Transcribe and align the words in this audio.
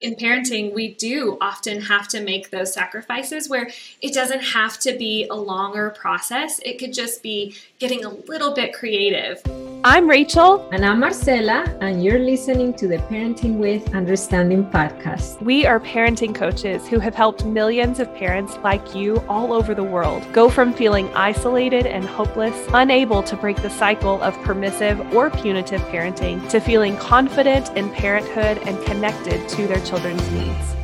in 0.00 0.14
parenting, 0.14 0.72
we 0.72 0.94
do 0.94 1.36
often 1.40 1.80
have 1.82 2.06
to 2.08 2.20
make 2.20 2.50
those 2.50 2.72
sacrifices 2.72 3.48
where 3.48 3.68
it 4.00 4.14
doesn't 4.14 4.40
have 4.40 4.78
to 4.80 4.96
be 4.96 5.26
a 5.28 5.34
longer 5.34 5.90
process. 5.90 6.60
It 6.64 6.78
could 6.78 6.92
just 6.92 7.22
be 7.22 7.56
getting 7.78 8.04
a 8.04 8.10
little 8.10 8.54
bit 8.54 8.72
creative. 8.72 9.42
I'm 9.90 10.06
Rachael. 10.06 10.68
And 10.70 10.84
I'm 10.84 11.00
Marcela, 11.00 11.64
and 11.80 12.04
you're 12.04 12.18
listening 12.18 12.74
to 12.74 12.86
the 12.86 12.98
Parenting 12.98 13.56
with 13.56 13.94
Understanding 13.94 14.66
podcast. 14.66 15.40
We 15.40 15.64
are 15.64 15.80
parenting 15.80 16.34
coaches 16.34 16.86
who 16.86 16.98
have 16.98 17.14
helped 17.14 17.46
millions 17.46 17.98
of 17.98 18.14
parents 18.14 18.58
like 18.62 18.94
you 18.94 19.16
all 19.30 19.50
over 19.50 19.74
the 19.74 19.82
world 19.82 20.30
go 20.34 20.50
from 20.50 20.74
feeling 20.74 21.08
isolated 21.14 21.86
and 21.86 22.04
hopeless, 22.04 22.54
unable 22.74 23.22
to 23.22 23.34
break 23.34 23.62
the 23.62 23.70
cycle 23.70 24.20
of 24.20 24.34
permissive 24.42 25.00
or 25.14 25.30
punitive 25.30 25.80
parenting, 25.84 26.46
to 26.50 26.60
feeling 26.60 26.94
confident 26.98 27.74
in 27.74 27.88
parenthood 27.88 28.58
and 28.68 28.78
connected 28.84 29.48
to 29.48 29.66
their 29.66 29.80
children's 29.86 30.30
needs. 30.32 30.74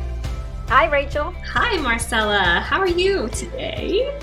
Hi, 0.69 0.87
Rachael. 0.87 1.31
Hi, 1.45 1.77
Marcela. 1.77 2.59
How 2.59 2.79
are 2.79 2.87
you 2.87 3.29
today? 3.29 4.19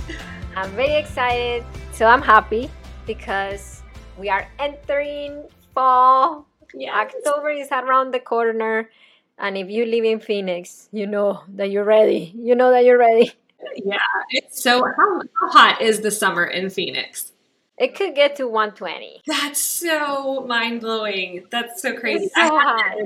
I'm 0.57 0.71
very 0.73 0.95
excited. 0.95 1.65
So 1.93 2.07
I'm 2.07 2.21
happy 2.21 2.69
because 3.07 3.82
we 4.19 4.29
are 4.29 4.47
entering 4.59 5.45
fall. 5.75 6.47
Yes. 6.75 6.95
October 6.95 7.51
is 7.51 7.71
around 7.71 8.13
the 8.13 8.21
corner. 8.21 8.91
And 9.39 9.57
if 9.57 9.69
you 9.69 9.87
live 9.87 10.05
in 10.05 10.21
Phoenix, 10.21 10.89
you 10.93 11.07
know 11.07 11.43
that 11.49 11.71
you're 11.71 11.85
ready. 11.85 12.33
You 12.35 12.55
know 12.55 12.71
that 12.71 12.85
you're 12.85 12.99
ready. 12.99 13.33
Yeah. 13.77 13.99
It's 14.31 14.61
so 14.61 14.85
how, 14.85 15.21
how 15.41 15.49
hot 15.51 15.81
is 15.81 16.01
the 16.01 16.11
summer 16.11 16.45
in 16.45 16.69
Phoenix? 16.69 17.31
It 17.79 17.95
could 17.95 18.17
get 18.17 18.35
to 18.37 18.49
120. 18.49 19.23
That's 19.25 19.61
so 19.61 20.45
mind 20.49 20.81
blowing. 20.81 21.47
That's 21.49 21.81
so 21.81 21.97
crazy. 21.97 22.29
So 22.35 22.41
hot. 22.43 22.97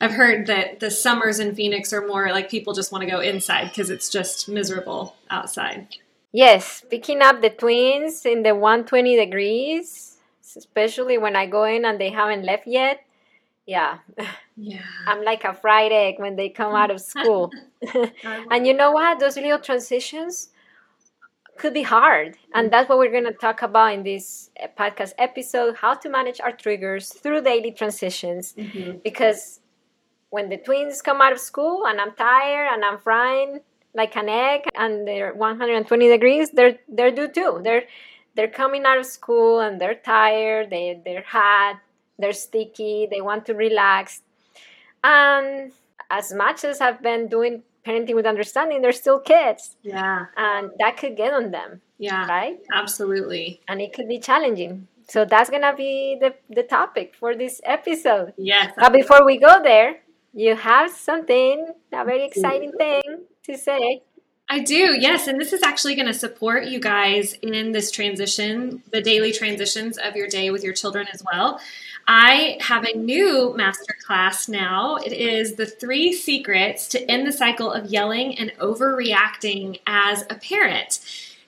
I've 0.00 0.12
heard 0.12 0.46
that 0.46 0.78
the 0.78 0.92
summers 0.92 1.40
in 1.40 1.56
Phoenix 1.56 1.92
are 1.92 2.06
more 2.06 2.30
like 2.30 2.48
people 2.48 2.72
just 2.72 2.92
want 2.92 3.02
to 3.02 3.10
go 3.10 3.18
inside 3.18 3.68
because 3.68 3.90
it's 3.90 4.08
just 4.08 4.48
miserable 4.48 5.16
outside. 5.28 5.88
Yes, 6.30 6.84
picking 6.88 7.20
up 7.20 7.42
the 7.42 7.50
twins 7.50 8.24
in 8.24 8.44
the 8.44 8.54
120 8.54 9.16
degrees 9.16 10.15
especially 10.56 11.18
when 11.18 11.36
I 11.36 11.46
go 11.46 11.64
in 11.64 11.84
and 11.84 12.00
they 12.00 12.10
haven't 12.10 12.44
left 12.44 12.66
yet. 12.66 13.00
Yeah. 13.66 13.98
Yeah. 14.56 14.82
I'm 15.06 15.24
like 15.24 15.44
a 15.44 15.54
fried 15.54 15.92
egg 15.92 16.14
when 16.18 16.36
they 16.36 16.48
come 16.48 16.74
out 16.74 16.90
of 16.90 17.00
school. 17.00 17.50
and 18.50 18.66
you 18.66 18.74
know 18.74 18.92
what? 18.92 19.18
Those 19.18 19.36
little 19.36 19.58
transitions 19.58 20.50
could 21.56 21.74
be 21.74 21.82
hard. 21.82 22.36
And 22.54 22.70
that's 22.70 22.88
what 22.88 22.98
we're 22.98 23.10
going 23.10 23.24
to 23.24 23.32
talk 23.32 23.62
about 23.62 23.94
in 23.94 24.02
this 24.02 24.50
uh, 24.62 24.68
podcast 24.78 25.12
episode 25.18 25.76
how 25.76 25.94
to 25.94 26.08
manage 26.08 26.40
our 26.40 26.52
triggers 26.52 27.12
through 27.12 27.42
daily 27.42 27.72
transitions. 27.72 28.54
Mm-hmm. 28.56 28.98
Because 29.02 29.60
when 30.30 30.48
the 30.48 30.58
twins 30.58 31.02
come 31.02 31.20
out 31.20 31.32
of 31.32 31.40
school 31.40 31.86
and 31.86 32.00
I'm 32.00 32.12
tired 32.12 32.68
and 32.72 32.84
I'm 32.84 32.98
frying 32.98 33.60
like 33.94 34.16
an 34.16 34.28
egg 34.28 34.62
and 34.74 35.08
they're 35.08 35.34
120 35.34 36.08
degrees, 36.08 36.50
they're 36.50 36.78
they're 36.88 37.10
due 37.10 37.28
too. 37.28 37.60
They're 37.64 37.84
they're 38.36 38.48
coming 38.48 38.84
out 38.84 38.98
of 38.98 39.06
school 39.06 39.60
and 39.60 39.80
they're 39.80 39.94
tired, 39.94 40.70
they, 40.70 41.00
they're 41.04 41.24
hot, 41.26 41.80
they're 42.18 42.32
sticky, 42.32 43.08
they 43.10 43.20
want 43.20 43.46
to 43.46 43.54
relax. 43.54 44.20
And 45.02 45.72
as 46.10 46.32
much 46.32 46.64
as 46.64 46.80
I've 46.80 47.02
been 47.02 47.28
doing 47.28 47.62
parenting 47.84 48.14
with 48.14 48.26
understanding, 48.26 48.82
they're 48.82 48.92
still 48.92 49.18
kids. 49.18 49.76
Yeah. 49.82 50.26
And 50.36 50.70
that 50.78 50.96
could 50.96 51.16
get 51.16 51.32
on 51.32 51.50
them. 51.50 51.80
Yeah. 51.98 52.26
Right? 52.26 52.60
Absolutely. 52.72 53.60
And 53.68 53.80
it 53.80 53.92
could 53.92 54.06
be 54.06 54.18
challenging. 54.18 54.86
So 55.08 55.24
that's 55.24 55.50
going 55.50 55.62
to 55.62 55.74
be 55.74 56.18
the, 56.20 56.34
the 56.50 56.64
topic 56.64 57.14
for 57.18 57.34
this 57.34 57.60
episode. 57.64 58.34
Yes. 58.36 58.72
But 58.76 58.92
before 58.92 59.24
we 59.24 59.38
go 59.38 59.62
there, 59.62 60.00
you 60.34 60.56
have 60.56 60.90
something, 60.90 61.72
a 61.92 62.04
very 62.04 62.26
exciting 62.26 62.72
thing 62.72 63.24
to 63.44 63.56
say. 63.56 64.02
I 64.48 64.60
do, 64.60 64.96
yes. 64.98 65.26
And 65.26 65.40
this 65.40 65.52
is 65.52 65.62
actually 65.62 65.96
going 65.96 66.06
to 66.06 66.14
support 66.14 66.66
you 66.66 66.78
guys 66.78 67.32
in 67.42 67.72
this 67.72 67.90
transition, 67.90 68.80
the 68.92 69.00
daily 69.00 69.32
transitions 69.32 69.98
of 69.98 70.14
your 70.14 70.28
day 70.28 70.50
with 70.50 70.62
your 70.62 70.72
children 70.72 71.08
as 71.12 71.22
well. 71.24 71.60
I 72.06 72.56
have 72.60 72.84
a 72.84 72.96
new 72.96 73.54
master 73.56 73.96
class 74.06 74.48
now. 74.48 74.96
It 74.96 75.12
is 75.12 75.56
the 75.56 75.66
three 75.66 76.12
secrets 76.12 76.86
to 76.88 77.10
end 77.10 77.26
the 77.26 77.32
cycle 77.32 77.72
of 77.72 77.86
yelling 77.86 78.38
and 78.38 78.52
overreacting 78.60 79.80
as 79.88 80.22
a 80.30 80.36
parent. 80.36 81.00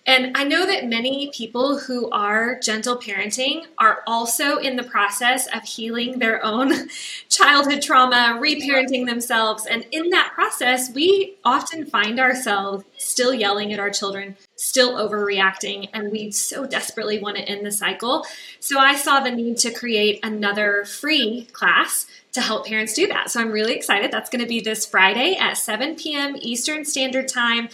And 0.08 0.34
I 0.38 0.44
know 0.44 0.64
that 0.64 0.86
many 0.86 1.30
people 1.34 1.80
who 1.80 2.08
are 2.08 2.58
gentle 2.60 2.96
parenting 2.96 3.66
are 3.76 4.02
also 4.06 4.56
in 4.56 4.76
the 4.76 4.82
process 4.82 5.46
of 5.48 5.64
healing 5.64 6.19
their 6.19 6.42
own 6.42 6.88
childhood 7.28 7.82
trauma, 7.82 8.38
reparenting 8.41 9.04
themselves. 9.04 9.66
And 9.66 9.86
in 9.92 10.08
that 10.08 10.32
process, 10.34 10.91
we 10.94 11.36
often 11.44 11.84
find 11.84 12.19
ourselves 12.19 12.84
still 12.96 13.34
yelling 13.34 13.70
at 13.74 13.78
our 13.78 13.91
children, 13.91 14.38
still 14.56 14.94
overreacting, 14.96 15.91
and 15.92 16.10
we 16.10 16.30
so 16.30 16.64
desperately 16.64 17.19
want 17.19 17.36
to 17.36 17.42
end 17.42 17.66
the 17.66 17.70
cycle. 17.70 18.25
So 18.60 18.78
I 18.78 18.96
saw 18.96 19.20
the 19.20 19.30
need 19.30 19.58
to 19.58 19.70
create 19.70 20.20
another 20.22 20.86
free 20.86 21.48
class 21.52 22.06
to 22.32 22.40
help 22.40 22.66
parents 22.66 22.94
do 22.94 23.06
that. 23.08 23.30
So 23.30 23.40
I'm 23.40 23.52
really 23.52 23.75
excited. 23.75 24.10
That's 24.10 24.30
going 24.30 24.42
to 24.42 24.48
be 24.48 24.60
this 24.60 24.86
Friday 24.86 25.36
at 25.38 25.58
7 25.58 25.96
p.m. 25.96 26.34
Eastern 26.40 26.86
Standard 26.86 27.28
Time. 27.28 27.69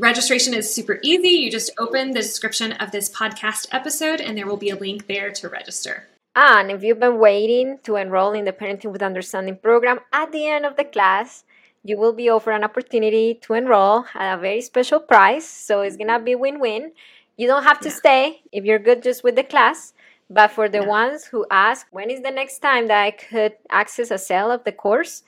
Registration 0.00 0.54
is 0.54 0.72
super 0.72 1.00
easy. 1.02 1.30
You 1.30 1.50
just 1.50 1.72
open 1.76 2.12
the 2.12 2.22
description 2.22 2.70
of 2.70 2.92
this 2.92 3.10
podcast 3.10 3.66
episode, 3.72 4.20
and 4.20 4.38
there 4.38 4.46
will 4.46 4.56
be 4.56 4.70
a 4.70 4.76
link 4.76 5.08
there 5.08 5.32
to 5.32 5.48
register. 5.48 6.06
And 6.36 6.70
if 6.70 6.84
you've 6.84 7.00
been 7.00 7.18
waiting 7.18 7.80
to 7.82 7.96
enroll 7.96 8.30
in 8.30 8.44
the 8.44 8.52
Parenting 8.52 8.92
with 8.92 9.02
Understanding 9.02 9.56
program, 9.56 9.98
at 10.12 10.30
the 10.30 10.46
end 10.46 10.64
of 10.64 10.76
the 10.76 10.84
class, 10.84 11.42
you 11.82 11.98
will 11.98 12.12
be 12.12 12.28
offered 12.28 12.52
an 12.52 12.62
opportunity 12.62 13.34
to 13.42 13.54
enroll 13.54 14.04
at 14.14 14.38
a 14.38 14.40
very 14.40 14.60
special 14.60 15.00
price. 15.00 15.48
So 15.48 15.80
it's 15.80 15.96
going 15.96 16.10
to 16.10 16.20
be 16.20 16.36
win 16.36 16.60
win. 16.60 16.92
You 17.36 17.48
don't 17.48 17.64
have 17.64 17.80
to 17.80 17.88
yeah. 17.88 17.94
stay 17.96 18.42
if 18.52 18.64
you're 18.64 18.78
good 18.78 19.02
just 19.02 19.24
with 19.24 19.34
the 19.34 19.42
class. 19.42 19.94
But 20.30 20.52
for 20.52 20.68
the 20.68 20.82
yeah. 20.82 20.86
ones 20.86 21.24
who 21.24 21.44
ask, 21.50 21.88
when 21.90 22.08
is 22.08 22.22
the 22.22 22.30
next 22.30 22.60
time 22.60 22.86
that 22.86 23.02
I 23.02 23.10
could 23.10 23.54
access 23.68 24.12
a 24.12 24.18
sale 24.18 24.52
of 24.52 24.62
the 24.62 24.70
course? 24.70 25.24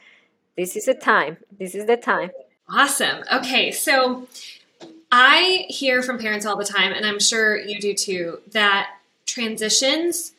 This 0.57 0.77
is 0.77 0.85
the 0.85 0.95
time. 0.95 1.39
This 1.59 1.75
is 1.75 1.87
the 1.87 1.97
time. 1.97 2.31
Awesome. 2.69 3.25
Okay, 3.33 3.73
so 3.73 4.29
I 5.13 5.67
hear 5.69 6.03
from 6.03 6.19
parents 6.19 6.47
all 6.47 6.57
the 6.57 6.65
time, 6.65 6.93
and 6.93 7.05
I'm 7.05 7.19
sure 7.19 7.57
you 7.57 7.81
do 7.81 7.95
too, 7.95 8.41
that 8.53 8.91
transitions 9.27 10.33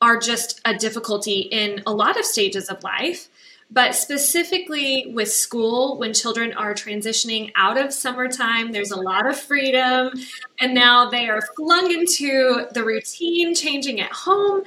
are 0.00 0.18
just 0.18 0.60
a 0.64 0.74
difficulty 0.74 1.40
in 1.40 1.82
a 1.86 1.92
lot 1.92 2.18
of 2.18 2.24
stages 2.24 2.68
of 2.68 2.82
life. 2.82 3.28
But 3.70 3.96
specifically 3.96 5.10
with 5.12 5.30
school, 5.32 5.98
when 5.98 6.14
children 6.14 6.52
are 6.52 6.72
transitioning 6.72 7.50
out 7.56 7.76
of 7.76 7.92
summertime, 7.92 8.70
there's 8.70 8.92
a 8.92 9.00
lot 9.00 9.26
of 9.26 9.36
freedom. 9.36 10.12
And 10.60 10.72
now 10.72 11.10
they 11.10 11.28
are 11.28 11.42
flung 11.56 11.90
into 11.90 12.66
the 12.72 12.84
routine, 12.84 13.54
changing 13.54 14.00
at 14.00 14.12
home. 14.12 14.62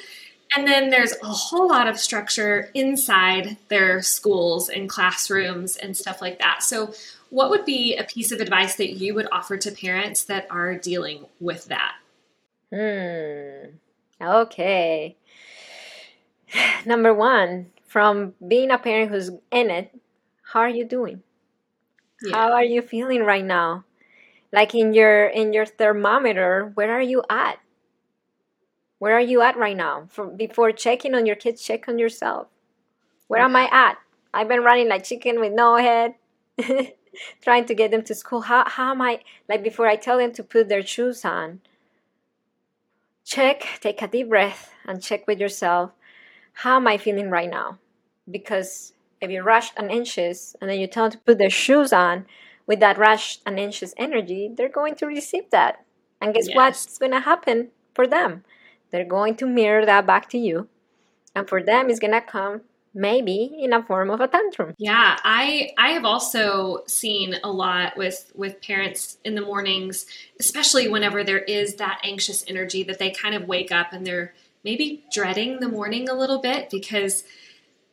And 0.55 0.67
then 0.67 0.89
there's 0.89 1.13
a 1.23 1.27
whole 1.27 1.69
lot 1.69 1.87
of 1.87 1.97
structure 1.97 2.71
inside 2.73 3.57
their 3.69 4.01
schools 4.01 4.67
and 4.67 4.89
classrooms 4.89 5.77
and 5.77 5.95
stuff 5.95 6.21
like 6.21 6.39
that. 6.39 6.63
So, 6.63 6.93
what 7.29 7.49
would 7.49 7.65
be 7.65 7.95
a 7.95 8.03
piece 8.03 8.31
of 8.31 8.39
advice 8.39 8.75
that 8.75 8.93
you 8.93 9.13
would 9.13 9.27
offer 9.31 9.57
to 9.57 9.71
parents 9.71 10.23
that 10.25 10.47
are 10.49 10.75
dealing 10.75 11.25
with 11.39 11.65
that? 11.65 11.95
Hmm. 12.73 13.77
Okay. 14.21 15.15
Number 16.85 17.13
one, 17.13 17.71
from 17.87 18.33
being 18.45 18.71
a 18.71 18.77
parent 18.77 19.11
who's 19.11 19.29
in 19.51 19.69
it, 19.69 19.97
how 20.43 20.61
are 20.61 20.69
you 20.69 20.85
doing? 20.85 21.21
Yeah. 22.21 22.35
How 22.35 22.51
are 22.53 22.63
you 22.63 22.81
feeling 22.81 23.23
right 23.23 23.45
now? 23.45 23.85
Like 24.51 24.73
in 24.73 24.93
your 24.93 25.25
in 25.27 25.53
your 25.53 25.65
thermometer, 25.65 26.71
where 26.73 26.91
are 26.91 27.01
you 27.01 27.23
at? 27.29 27.59
Where 28.97 29.13
are 29.13 29.21
you 29.21 29.41
at 29.41 29.55
right 29.57 29.77
now? 29.77 30.07
For, 30.09 30.27
before 30.27 30.71
checking 30.71 31.15
on 31.15 31.25
your 31.25 31.35
kids, 31.35 31.63
check 31.63 31.87
on 31.87 31.99
yourself. 31.99 32.47
Where 33.27 33.41
am 33.41 33.55
I 33.55 33.69
at? 33.71 33.97
I've 34.33 34.47
been 34.47 34.63
running 34.63 34.89
like 34.89 35.03
chicken 35.03 35.39
with 35.39 35.53
no 35.53 35.77
head. 35.77 36.15
trying 37.41 37.65
to 37.65 37.75
get 37.75 37.91
them 37.91 38.03
to 38.03 38.15
school. 38.15 38.41
How, 38.41 38.63
how 38.67 38.91
am 38.91 39.01
I, 39.01 39.21
like 39.47 39.63
before 39.63 39.87
I 39.87 39.95
tell 39.95 40.17
them 40.17 40.31
to 40.33 40.43
put 40.43 40.69
their 40.69 40.85
shoes 40.85 41.25
on, 41.25 41.61
check, 43.25 43.79
take 43.81 44.01
a 44.01 44.07
deep 44.07 44.29
breath 44.29 44.71
and 44.85 45.01
check 45.01 45.27
with 45.27 45.39
yourself, 45.39 45.91
how 46.53 46.77
am 46.77 46.87
I 46.87 46.97
feeling 46.97 47.29
right 47.29 47.49
now? 47.49 47.77
Because 48.29 48.93
if 49.21 49.29
you're 49.29 49.43
rushed 49.43 49.73
and 49.77 49.91
anxious 49.91 50.55
and 50.59 50.69
then 50.69 50.79
you 50.79 50.87
tell 50.87 51.05
them 51.05 51.11
to 51.11 51.17
put 51.19 51.37
their 51.37 51.49
shoes 51.49 51.93
on 51.93 52.25
with 52.65 52.79
that 52.79 52.97
rushed 52.97 53.41
and 53.45 53.59
anxious 53.59 53.93
energy, 53.97 54.49
they're 54.55 54.69
going 54.69 54.95
to 54.95 55.05
receive 55.05 55.49
that. 55.51 55.85
And 56.21 56.33
guess 56.33 56.47
yes. 56.47 56.55
what's 56.55 56.97
going 56.97 57.11
to 57.11 57.21
happen 57.21 57.69
for 57.93 58.05
them? 58.05 58.43
They're 58.91 59.05
going 59.05 59.35
to 59.37 59.45
mirror 59.45 59.85
that 59.85 60.05
back 60.05 60.29
to 60.29 60.37
you. 60.37 60.67
And 61.35 61.47
for 61.47 61.61
them, 61.61 61.89
it's 61.89 61.99
going 61.99 62.13
to 62.13 62.21
come 62.21 62.61
maybe 62.99 63.55
in 63.57 63.71
a 63.71 63.81
form 63.81 64.11
of 64.11 64.19
a 64.19 64.27
tantrum. 64.27 64.75
Yeah 64.77 65.17
i 65.23 65.71
i 65.77 65.89
have 65.89 66.05
also 66.05 66.83
seen 66.85 67.35
a 67.43 67.51
lot 67.51 67.97
with 67.97 68.31
with 68.35 68.61
parents 68.61 69.17
in 69.23 69.35
the 69.35 69.41
mornings 69.41 70.05
especially 70.39 70.87
whenever 70.87 71.23
there 71.23 71.39
is 71.39 71.75
that 71.75 71.99
anxious 72.03 72.43
energy 72.47 72.83
that 72.83 72.99
they 72.99 73.11
kind 73.11 73.35
of 73.35 73.47
wake 73.47 73.71
up 73.71 73.93
and 73.93 74.05
they're 74.05 74.33
maybe 74.63 75.03
dreading 75.11 75.59
the 75.59 75.69
morning 75.69 76.09
a 76.09 76.13
little 76.13 76.39
bit 76.39 76.69
because 76.69 77.23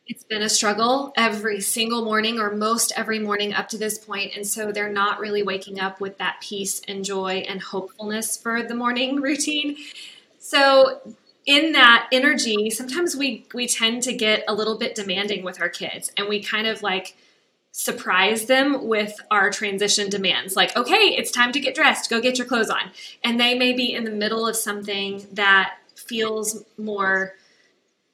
it's 0.08 0.25
been 0.25 0.43
a 0.43 0.49
struggle 0.49 1.12
every 1.17 1.61
single 1.61 2.05
morning 2.05 2.38
or 2.38 2.55
most 2.55 2.93
every 2.97 3.19
morning 3.19 3.53
up 3.53 3.69
to 3.69 3.79
this 3.79 3.99
point. 3.99 4.37
And 4.37 4.47
so 4.47 4.70
they're 4.70 4.93
not 4.93 5.19
really 5.19 5.43
waking 5.43 5.81
up 5.81 6.00
with 6.00 6.19
that 6.19 6.41
peace 6.41 6.81
and 6.87 7.05
joy 7.05 7.44
and 7.49 7.61
hopefulness 7.61 8.37
for 8.37 8.62
the 8.62 8.75
morning 8.75 9.17
routine. 9.20 9.76
So 10.38 11.00
in 11.46 11.72
that 11.72 12.08
energy 12.12 12.70
sometimes 12.70 13.16
we 13.16 13.46
we 13.54 13.66
tend 13.66 14.02
to 14.02 14.12
get 14.12 14.44
a 14.48 14.54
little 14.54 14.76
bit 14.76 14.94
demanding 14.94 15.44
with 15.44 15.60
our 15.60 15.69
kids 15.69 16.12
and 16.16 16.28
we 16.28 16.43
kind 16.43 16.66
of 16.66 16.82
like 16.82 17.16
surprise 17.72 18.46
them 18.46 18.87
with 18.87 19.14
our 19.31 19.50
transition 19.50 20.08
demands 20.10 20.56
like 20.56 20.76
okay 20.76 21.14
it's 21.16 21.31
time 21.31 21.52
to 21.52 21.60
get 21.60 21.75
dressed 21.75 22.10
go 22.10 22.20
get 22.20 22.38
your 22.38 22.46
clothes 22.46 22.70
on 22.70 22.90
and 23.22 23.38
they 23.38 23.54
may 23.54 23.72
be 23.72 23.94
in 23.94 24.04
the 24.04 24.10
middle 24.10 24.46
of 24.46 24.56
something 24.56 25.26
that 25.32 25.75
feels 25.94 26.64
more 26.78 27.34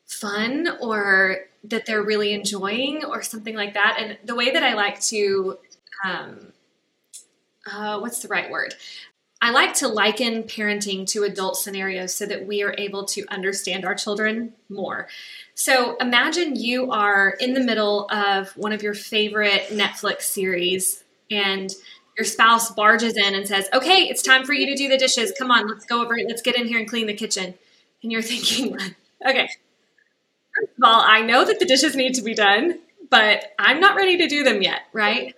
fun 0.06 0.68
or 0.80 1.38
that 1.64 1.86
they're 1.86 2.02
really 2.02 2.32
enjoying 2.32 3.04
or 3.04 3.22
something 3.22 3.54
like 3.54 3.74
that. 3.74 3.96
And 3.98 4.18
the 4.24 4.34
way 4.34 4.50
that 4.50 4.62
I 4.62 4.74
like 4.74 5.00
to, 5.02 5.58
um, 6.04 6.52
uh, 7.70 7.98
what's 7.98 8.20
the 8.20 8.28
right 8.28 8.50
word? 8.50 8.74
I 9.42 9.50
like 9.50 9.74
to 9.74 9.88
liken 9.88 10.44
parenting 10.44 11.06
to 11.08 11.24
adult 11.24 11.56
scenarios 11.56 12.14
so 12.14 12.26
that 12.26 12.46
we 12.46 12.62
are 12.62 12.74
able 12.78 13.04
to 13.06 13.26
understand 13.28 13.84
our 13.84 13.94
children 13.94 14.52
more. 14.70 15.08
So 15.54 15.96
imagine 15.96 16.56
you 16.56 16.92
are 16.92 17.30
in 17.40 17.52
the 17.52 17.60
middle 17.60 18.08
of 18.10 18.56
one 18.56 18.72
of 18.72 18.82
your 18.82 18.94
favorite 18.94 19.64
Netflix 19.70 20.22
series 20.22 21.02
and 21.30 21.70
your 22.16 22.24
spouse 22.24 22.70
barges 22.70 23.16
in 23.16 23.34
and 23.34 23.46
says, 23.46 23.68
Okay, 23.74 24.04
it's 24.04 24.22
time 24.22 24.44
for 24.44 24.52
you 24.54 24.66
to 24.66 24.76
do 24.76 24.88
the 24.88 24.96
dishes. 24.96 25.32
Come 25.36 25.50
on, 25.50 25.66
let's 25.68 25.86
go 25.86 26.02
over 26.02 26.16
it. 26.16 26.26
Let's 26.28 26.42
get 26.42 26.56
in 26.56 26.68
here 26.68 26.78
and 26.78 26.88
clean 26.88 27.06
the 27.06 27.14
kitchen. 27.14 27.54
And 28.02 28.12
you're 28.12 28.22
thinking, 28.32 28.78
Okay, 29.26 29.48
First 30.54 30.72
of 30.78 30.84
all, 30.84 31.00
I 31.00 31.22
know 31.22 31.44
that 31.44 31.58
the 31.58 31.64
dishes 31.64 31.96
need 31.96 32.14
to 32.14 32.22
be 32.22 32.34
done, 32.34 32.78
but 33.10 33.52
I'm 33.58 33.80
not 33.80 33.96
ready 33.96 34.18
to 34.18 34.28
do 34.28 34.44
them 34.44 34.62
yet, 34.62 34.82
right? 34.92 35.34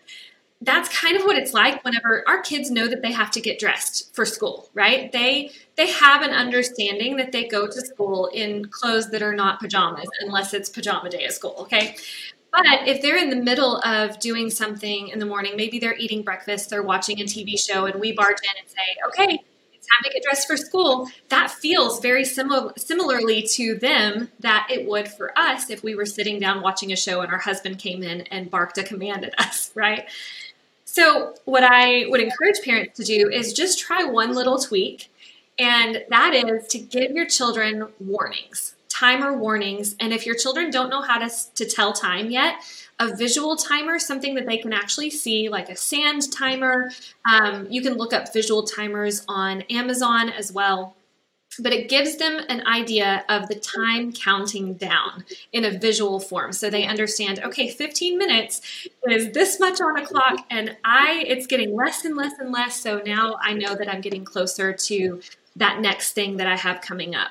That's 0.64 0.88
kind 0.88 1.16
of 1.16 1.24
what 1.24 1.36
it's 1.36 1.52
like 1.52 1.84
whenever 1.84 2.24
our 2.26 2.40
kids 2.40 2.70
know 2.70 2.88
that 2.88 3.02
they 3.02 3.12
have 3.12 3.30
to 3.32 3.40
get 3.40 3.58
dressed 3.58 4.14
for 4.14 4.24
school, 4.24 4.68
right? 4.72 5.12
They 5.12 5.50
they 5.76 5.90
have 5.90 6.22
an 6.22 6.30
understanding 6.30 7.16
that 7.16 7.32
they 7.32 7.46
go 7.46 7.66
to 7.66 7.80
school 7.80 8.30
in 8.32 8.66
clothes 8.66 9.10
that 9.10 9.22
are 9.22 9.34
not 9.34 9.60
pajamas 9.60 10.08
unless 10.20 10.54
it's 10.54 10.68
pajama 10.68 11.10
day 11.10 11.24
at 11.24 11.32
school, 11.34 11.54
okay? 11.60 11.96
But 12.52 12.86
if 12.88 13.02
they're 13.02 13.16
in 13.16 13.30
the 13.30 13.36
middle 13.36 13.78
of 13.78 14.20
doing 14.20 14.48
something 14.48 15.08
in 15.08 15.18
the 15.18 15.26
morning, 15.26 15.54
maybe 15.56 15.80
they're 15.80 15.96
eating 15.96 16.22
breakfast, 16.22 16.70
they're 16.70 16.84
watching 16.84 17.20
a 17.20 17.24
TV 17.24 17.58
show, 17.58 17.86
and 17.86 18.00
we 18.00 18.12
barge 18.12 18.38
in 18.42 18.60
and 18.60 18.68
say, 18.68 19.24
okay, 19.24 19.38
it's 19.74 19.86
time 19.88 20.04
to 20.04 20.10
get 20.10 20.22
dressed 20.22 20.46
for 20.46 20.56
school, 20.56 21.08
that 21.30 21.50
feels 21.50 22.00
very 22.00 22.24
similar 22.24 22.72
similarly 22.76 23.42
to 23.42 23.74
them 23.74 24.30
that 24.38 24.68
it 24.70 24.88
would 24.88 25.08
for 25.08 25.36
us 25.36 25.68
if 25.68 25.82
we 25.82 25.96
were 25.96 26.06
sitting 26.06 26.38
down 26.38 26.62
watching 26.62 26.92
a 26.92 26.96
show 26.96 27.22
and 27.22 27.32
our 27.32 27.38
husband 27.40 27.78
came 27.80 28.04
in 28.04 28.20
and 28.22 28.52
barked 28.52 28.78
a 28.78 28.84
command 28.84 29.24
at 29.24 29.38
us, 29.38 29.72
right? 29.74 30.08
So, 30.94 31.34
what 31.44 31.64
I 31.64 32.04
would 32.06 32.20
encourage 32.20 32.62
parents 32.62 32.96
to 32.98 33.02
do 33.02 33.28
is 33.28 33.52
just 33.52 33.80
try 33.80 34.04
one 34.04 34.32
little 34.32 34.60
tweak, 34.60 35.10
and 35.58 36.04
that 36.08 36.34
is 36.34 36.68
to 36.68 36.78
give 36.78 37.10
your 37.10 37.26
children 37.26 37.88
warnings, 37.98 38.76
timer 38.88 39.36
warnings. 39.36 39.96
And 39.98 40.12
if 40.12 40.24
your 40.24 40.36
children 40.36 40.70
don't 40.70 40.90
know 40.90 41.02
how 41.02 41.18
to, 41.18 41.28
to 41.56 41.64
tell 41.64 41.92
time 41.92 42.30
yet, 42.30 42.62
a 43.00 43.12
visual 43.16 43.56
timer, 43.56 43.98
something 43.98 44.36
that 44.36 44.46
they 44.46 44.56
can 44.56 44.72
actually 44.72 45.10
see, 45.10 45.48
like 45.48 45.68
a 45.68 45.74
sand 45.74 46.32
timer. 46.32 46.92
Um, 47.28 47.66
you 47.68 47.82
can 47.82 47.94
look 47.94 48.12
up 48.12 48.32
visual 48.32 48.62
timers 48.62 49.24
on 49.26 49.62
Amazon 49.62 50.28
as 50.28 50.52
well. 50.52 50.94
But 51.58 51.72
it 51.72 51.88
gives 51.88 52.16
them 52.16 52.40
an 52.48 52.66
idea 52.66 53.24
of 53.28 53.48
the 53.48 53.54
time 53.54 54.12
counting 54.12 54.74
down 54.74 55.24
in 55.52 55.64
a 55.64 55.70
visual 55.70 56.20
form. 56.20 56.52
So 56.52 56.70
they 56.70 56.86
understand, 56.86 57.40
okay, 57.44 57.68
15 57.68 58.18
minutes 58.18 58.88
is 59.08 59.32
this 59.32 59.60
much 59.60 59.80
on 59.80 59.96
a 59.96 60.06
clock, 60.06 60.44
and 60.50 60.76
I 60.84 61.24
it's 61.26 61.46
getting 61.46 61.74
less 61.74 62.04
and 62.04 62.16
less 62.16 62.38
and 62.38 62.52
less. 62.52 62.80
So 62.80 63.02
now 63.04 63.36
I 63.40 63.52
know 63.52 63.74
that 63.74 63.88
I'm 63.88 64.00
getting 64.00 64.24
closer 64.24 64.72
to 64.72 65.20
that 65.56 65.80
next 65.80 66.12
thing 66.12 66.36
that 66.38 66.46
I 66.46 66.56
have 66.56 66.80
coming 66.80 67.14
up. 67.14 67.30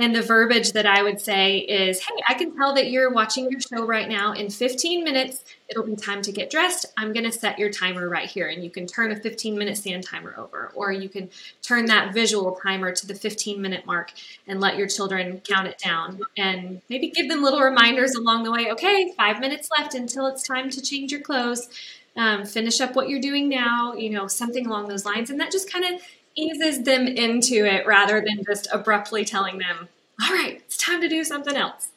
And 0.00 0.14
the 0.14 0.22
verbiage 0.22 0.72
that 0.72 0.86
I 0.86 1.02
would 1.02 1.20
say 1.20 1.58
is, 1.58 2.00
hey, 2.00 2.14
I 2.28 2.34
can 2.34 2.56
tell 2.56 2.72
that 2.74 2.88
you're 2.88 3.10
watching 3.10 3.50
your 3.50 3.60
show 3.60 3.84
right 3.84 4.08
now. 4.08 4.32
In 4.32 4.48
15 4.48 5.02
minutes, 5.02 5.44
it'll 5.68 5.82
be 5.82 5.96
time 5.96 6.22
to 6.22 6.30
get 6.30 6.50
dressed. 6.50 6.86
I'm 6.96 7.12
going 7.12 7.24
to 7.24 7.32
set 7.32 7.58
your 7.58 7.70
timer 7.70 8.08
right 8.08 8.28
here. 8.28 8.46
And 8.46 8.62
you 8.62 8.70
can 8.70 8.86
turn 8.86 9.10
a 9.10 9.16
15 9.16 9.58
minute 9.58 9.76
stand 9.76 10.04
timer 10.04 10.36
over, 10.38 10.70
or 10.76 10.92
you 10.92 11.08
can 11.08 11.28
turn 11.62 11.86
that 11.86 12.14
visual 12.14 12.56
timer 12.62 12.92
to 12.92 13.06
the 13.08 13.14
15 13.14 13.60
minute 13.60 13.86
mark 13.86 14.12
and 14.46 14.60
let 14.60 14.76
your 14.76 14.86
children 14.86 15.40
count 15.40 15.66
it 15.66 15.78
down. 15.78 16.20
And 16.36 16.80
maybe 16.88 17.08
give 17.08 17.28
them 17.28 17.42
little 17.42 17.60
reminders 17.60 18.14
along 18.14 18.44
the 18.44 18.52
way 18.52 18.70
okay, 18.70 19.12
five 19.16 19.40
minutes 19.40 19.68
left 19.76 19.94
until 19.94 20.28
it's 20.28 20.44
time 20.44 20.70
to 20.70 20.80
change 20.80 21.10
your 21.10 21.22
clothes. 21.22 21.68
Um, 22.16 22.44
finish 22.44 22.80
up 22.80 22.96
what 22.96 23.08
you're 23.08 23.20
doing 23.20 23.48
now, 23.48 23.94
you 23.94 24.10
know, 24.10 24.26
something 24.26 24.66
along 24.66 24.88
those 24.88 25.04
lines. 25.04 25.30
And 25.30 25.40
that 25.40 25.52
just 25.52 25.72
kind 25.72 25.84
of 25.84 26.00
eases 26.38 26.84
them 26.84 27.06
into 27.06 27.64
it 27.64 27.86
rather 27.86 28.20
than 28.20 28.44
just 28.46 28.68
abruptly 28.72 29.24
telling 29.24 29.58
them, 29.58 29.88
all 30.22 30.32
right, 30.32 30.62
it's 30.64 30.76
time 30.76 31.00
to 31.00 31.08
do 31.08 31.24
something 31.24 31.56
else. 31.56 31.88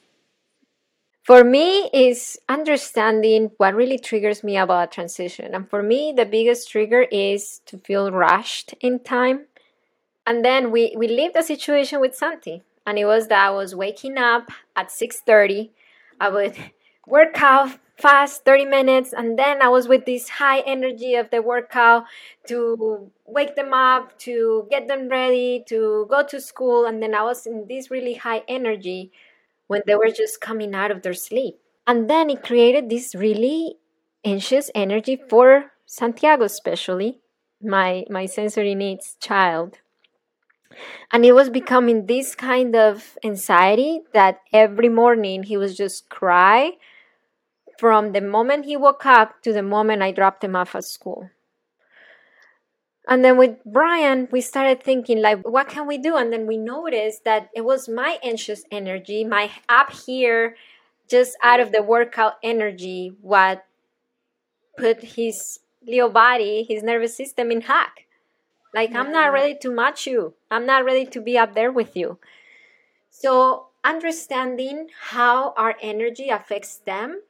For 1.24 1.44
me, 1.44 1.90
is 1.94 2.40
understanding 2.50 3.52
what 3.58 3.76
really 3.76 4.00
triggers 4.00 4.44
me 4.44 4.58
about 4.58 4.92
transition. 4.92 5.54
And 5.54 5.70
for 5.70 5.84
me, 5.84 6.14
the 6.16 6.26
biggest 6.26 6.70
trigger 6.70 7.04
is 7.12 7.62
to 7.68 7.78
feel 7.78 8.12
rushed 8.12 8.74
in 8.82 9.00
time. 9.00 9.46
And 10.26 10.44
then 10.44 10.72
we, 10.72 10.96
we 10.98 11.08
lived 11.08 11.36
a 11.36 11.44
situation 11.44 12.00
with 12.02 12.16
Santi. 12.16 12.64
And 12.88 12.98
it 12.98 13.06
was 13.06 13.28
that 13.28 13.48
I 13.48 13.52
was 13.52 13.76
waking 13.76 14.18
up 14.18 14.50
at 14.76 14.90
6.30. 14.90 15.70
I 16.20 16.30
would 16.30 16.58
work 17.08 17.42
out 17.42 17.78
fast 18.02 18.44
30 18.46 18.66
minutes 18.66 19.14
and 19.14 19.38
then 19.38 19.62
i 19.62 19.68
was 19.68 19.88
with 19.88 20.06
this 20.06 20.28
high 20.30 20.60
energy 20.62 21.16
of 21.16 21.30
the 21.30 21.42
workout 21.42 22.04
to 22.48 23.12
wake 23.26 23.56
them 23.56 23.74
up 23.74 24.18
to 24.18 24.68
get 24.70 24.88
them 24.88 25.08
ready 25.08 25.64
to 25.68 26.08
go 26.10 26.24
to 26.24 26.42
school 26.42 26.86
and 26.86 27.02
then 27.02 27.14
i 27.14 27.22
was 27.22 27.46
in 27.46 27.66
this 27.70 27.92
really 27.92 28.16
high 28.16 28.44
energy 28.48 29.12
when 29.72 29.82
they 29.88 29.96
were 29.96 30.12
just 30.12 30.42
coming 30.42 30.76
out 30.76 30.92
of 30.92 31.02
their 31.02 31.14
sleep. 31.14 31.58
And 31.88 32.10
then 32.10 32.30
it 32.30 32.44
created 32.44 32.90
this 32.90 33.16
really 33.16 33.76
anxious 34.26 34.70
energy 34.76 35.16
for 35.30 35.72
santiago 35.86 36.44
especially 36.44 37.20
my 37.64 38.06
my 38.10 38.26
sensory 38.26 38.76
needs 38.76 39.16
child. 39.20 39.80
And 41.12 41.26
it 41.26 41.34
was 41.34 41.50
becoming 41.50 42.06
this 42.06 42.36
kind 42.36 42.76
of 42.76 43.18
anxiety 43.24 44.02
that 44.14 44.40
every 44.54 44.90
morning 44.90 45.44
he 45.44 45.58
was 45.58 45.76
just 45.76 46.10
cry 46.10 46.74
from 47.82 48.12
the 48.12 48.22
moment 48.22 48.66
he 48.66 48.78
woke 48.78 49.08
up 49.08 49.42
to 49.42 49.52
the 49.52 49.64
moment 49.64 50.04
I 50.04 50.12
dropped 50.12 50.44
him 50.44 50.56
off 50.56 50.76
at 50.76 50.86
school. 50.86 51.32
And 53.08 53.26
then 53.26 53.40
with 53.40 53.58
Brian, 53.66 54.28
we 54.32 54.40
started 54.40 54.84
thinking, 54.84 55.20
like, 55.20 55.42
what 55.42 55.68
can 55.68 55.88
we 55.88 55.98
do? 55.98 56.16
And 56.16 56.32
then 56.32 56.46
we 56.46 56.58
noticed 56.58 57.24
that 57.24 57.50
it 57.56 57.66
was 57.66 57.90
my 57.90 58.20
anxious 58.24 58.66
energy, 58.70 59.24
my 59.24 59.50
up 59.68 59.92
here, 60.06 60.56
just 61.10 61.36
out 61.42 61.60
of 61.60 61.72
the 61.72 61.82
workout 61.82 62.34
energy, 62.44 63.16
what 63.20 63.66
put 64.78 65.02
his 65.02 65.62
little 65.84 66.10
body, 66.10 66.64
his 66.70 66.84
nervous 66.84 67.18
system 67.18 67.50
in 67.50 67.62
hack. 67.62 68.06
Like. 68.76 68.94
I'm 68.94 69.12
not 69.12 69.34
ready 69.34 69.58
to 69.64 69.72
match 69.72 70.06
you. 70.06 70.36
I'm 70.52 70.68
not 70.68 70.86
ready 70.86 71.08
to 71.08 71.20
be 71.20 71.36
up 71.36 71.56
there 71.56 71.72
with 71.72 71.98
you. 71.98 72.20
So, 73.10 73.70
understanding 73.84 74.90
how 75.10 75.56
our 75.58 75.76
energy 75.82 76.30
affects 76.30 76.78
them 76.78 77.22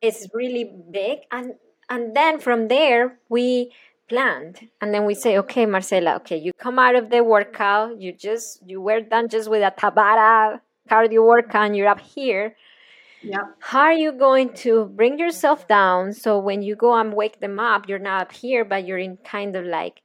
is 0.00 0.28
really 0.32 0.70
big 0.90 1.20
and 1.30 1.54
and 1.90 2.14
then 2.14 2.38
from 2.38 2.68
there 2.68 3.18
we 3.28 3.72
planned. 4.08 4.68
And 4.80 4.94
then 4.94 5.04
we 5.04 5.14
say 5.14 5.38
okay 5.38 5.66
marcela 5.66 6.16
okay 6.16 6.36
you 6.36 6.52
come 6.52 6.78
out 6.78 6.94
of 6.94 7.10
the 7.10 7.22
workout 7.22 8.00
you 8.00 8.12
just 8.12 8.62
you 8.66 8.80
were 8.80 9.00
done 9.00 9.28
just 9.28 9.50
with 9.50 9.62
a 9.62 9.70
tabata 9.70 10.60
cardio 10.88 11.26
workout 11.26 11.66
and 11.66 11.76
you're 11.76 11.88
up 11.88 12.00
here. 12.00 12.56
Yeah. 13.22 13.46
How 13.58 13.80
are 13.80 13.92
you 13.92 14.12
going 14.12 14.54
to 14.64 14.84
bring 14.86 15.18
yourself 15.18 15.66
down? 15.66 16.12
So 16.12 16.38
when 16.38 16.62
you 16.62 16.76
go 16.76 16.94
and 16.94 17.14
wake 17.14 17.40
them 17.40 17.58
up 17.58 17.88
you're 17.88 17.98
not 17.98 18.22
up 18.22 18.32
here 18.32 18.64
but 18.64 18.86
you're 18.86 18.98
in 18.98 19.18
kind 19.18 19.56
of 19.56 19.64
like 19.64 20.02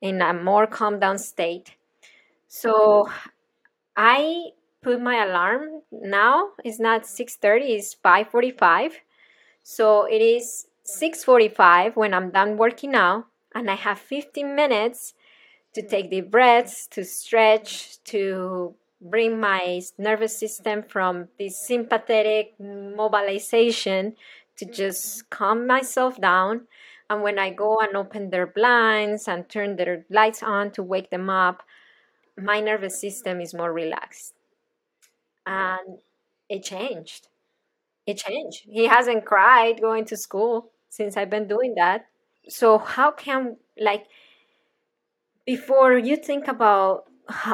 in 0.00 0.20
a 0.20 0.34
more 0.34 0.66
calm 0.66 0.98
down 1.00 1.18
state. 1.18 1.74
So 2.48 3.08
i 3.96 4.50
put 4.82 5.00
my 5.00 5.24
alarm 5.24 5.82
now. 5.90 6.50
It's 6.62 6.78
not 6.78 7.02
6.30 7.04 7.76
it's 7.76 7.96
5.45 8.04 8.92
so 9.68 10.04
it 10.04 10.22
is 10.22 10.68
6:45 10.84 11.96
when 11.96 12.14
I'm 12.14 12.30
done 12.30 12.56
working 12.56 12.94
out 12.94 13.26
and 13.52 13.68
I 13.68 13.74
have 13.74 13.98
15 13.98 14.54
minutes 14.54 15.12
to 15.74 15.82
take 15.82 16.08
deep 16.08 16.30
breaths, 16.30 16.86
to 16.94 17.04
stretch, 17.04 17.98
to 18.04 18.76
bring 19.00 19.40
my 19.40 19.82
nervous 19.98 20.38
system 20.38 20.84
from 20.84 21.30
this 21.36 21.58
sympathetic 21.58 22.54
mobilization 22.60 24.14
to 24.54 24.66
just 24.66 25.28
calm 25.30 25.66
myself 25.66 26.20
down. 26.20 26.68
And 27.10 27.24
when 27.24 27.36
I 27.36 27.50
go 27.50 27.80
and 27.80 27.96
open 27.96 28.30
their 28.30 28.46
blinds 28.46 29.26
and 29.26 29.48
turn 29.48 29.74
their 29.74 30.06
lights 30.08 30.44
on 30.44 30.70
to 30.72 30.82
wake 30.84 31.10
them 31.10 31.28
up, 31.28 31.64
my 32.38 32.60
nervous 32.60 33.00
system 33.00 33.40
is 33.40 33.52
more 33.52 33.72
relaxed. 33.72 34.34
And 35.44 35.98
it 36.48 36.62
changed 36.62 37.26
it 38.06 38.18
changed. 38.18 38.64
He 38.68 38.86
hasn't 38.86 39.24
cried 39.24 39.80
going 39.80 40.04
to 40.06 40.16
school 40.16 40.70
since 40.90 41.16
I've 41.16 41.30
been 41.30 41.48
doing 41.48 41.74
that. 41.76 42.06
So 42.48 42.78
how 42.78 43.10
can 43.10 43.56
like 43.78 44.06
before 45.44 45.96
you 45.98 46.16
think 46.16 46.48
about 46.48 47.04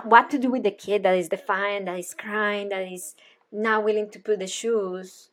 what 0.04 0.30
to 0.30 0.38
do 0.38 0.50
with 0.50 0.62
the 0.62 0.71
kid 0.71 1.02
that 1.02 1.16
is 1.16 1.28
defiant, 1.28 1.87
that 1.87 1.99
is 1.99 2.14
crying, 2.14 2.68
that 2.71 2.92
is 2.92 3.14
not 3.50 3.85
willing 3.85 4.11
to 4.11 4.18
put 4.18 4.38
the 4.38 4.47
shoes, 4.47 5.30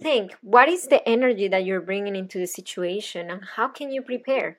think 0.00 0.34
what 0.42 0.68
is 0.68 0.88
the 0.88 1.06
energy 1.08 1.48
that 1.48 1.64
you're 1.64 1.80
bringing 1.80 2.16
into 2.16 2.38
the 2.38 2.46
situation 2.46 3.30
and 3.30 3.42
how 3.56 3.68
can 3.68 3.90
you 3.90 4.02
prepare? 4.02 4.58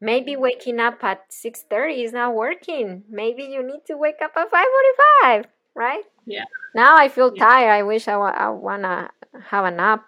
Maybe 0.00 0.36
waking 0.36 0.78
up 0.78 1.02
at 1.02 1.32
6:30 1.32 2.04
is 2.04 2.12
not 2.12 2.34
working. 2.34 3.04
Maybe 3.08 3.42
you 3.44 3.62
need 3.64 3.84
to 3.86 3.96
wake 3.96 4.22
up 4.22 4.32
at 4.36 4.50
5:45, 4.50 5.46
right? 5.74 6.04
Yeah. 6.28 6.44
Now 6.74 6.96
I 6.96 7.08
feel 7.08 7.32
yeah. 7.34 7.44
tired. 7.44 7.70
I 7.70 7.82
wish 7.82 8.06
I, 8.06 8.16
wa- 8.16 8.36
I 8.36 8.48
want 8.50 8.82
to 8.82 9.10
have 9.48 9.64
a 9.64 9.70
nap. 9.70 10.04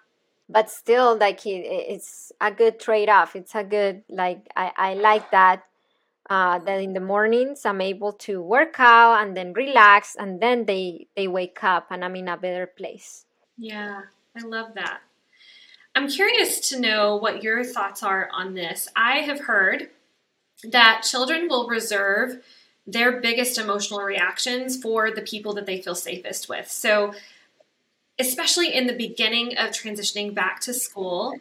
But 0.47 0.69
still 0.69 1.17
like 1.17 1.45
it, 1.45 1.63
it's 1.63 2.33
a 2.41 2.51
good 2.51 2.77
trade-off. 2.77 3.37
It's 3.37 3.55
a 3.55 3.63
good 3.63 4.03
like 4.09 4.47
I 4.53 4.71
I 4.75 4.93
like 4.95 5.31
that 5.31 5.63
uh, 6.29 6.59
that 6.59 6.81
in 6.81 6.91
the 6.91 6.99
mornings 6.99 7.65
I'm 7.65 7.79
able 7.79 8.11
to 8.27 8.41
work 8.41 8.75
out 8.77 9.23
and 9.23 9.35
then 9.35 9.53
relax, 9.53 10.17
and 10.19 10.41
then 10.41 10.65
they 10.65 11.07
they 11.15 11.29
wake 11.29 11.63
up 11.63 11.87
and 11.89 12.03
I'm 12.03 12.17
in 12.17 12.27
a 12.27 12.35
better 12.35 12.67
place. 12.67 13.23
Yeah, 13.57 14.01
I 14.35 14.45
love 14.45 14.73
that. 14.75 14.99
I'm 15.95 16.09
curious 16.09 16.59
to 16.69 16.79
know 16.79 17.15
what 17.15 17.43
your 17.43 17.63
thoughts 17.63 18.03
are 18.03 18.29
on 18.33 18.53
this. 18.53 18.89
I 18.93 19.19
have 19.19 19.41
heard 19.41 19.89
that 20.63 21.03
children 21.03 21.47
will 21.47 21.67
reserve 21.67 22.43
their 22.87 23.21
biggest 23.21 23.57
emotional 23.57 24.01
reactions 24.01 24.81
for 24.81 25.11
the 25.11 25.21
people 25.21 25.53
that 25.53 25.65
they 25.65 25.81
feel 25.81 25.95
safest 25.95 26.49
with. 26.49 26.69
So, 26.69 27.13
especially 28.19 28.73
in 28.73 28.87
the 28.87 28.93
beginning 28.93 29.57
of 29.57 29.71
transitioning 29.71 30.33
back 30.33 30.59
to 30.61 30.73
school, 30.73 31.35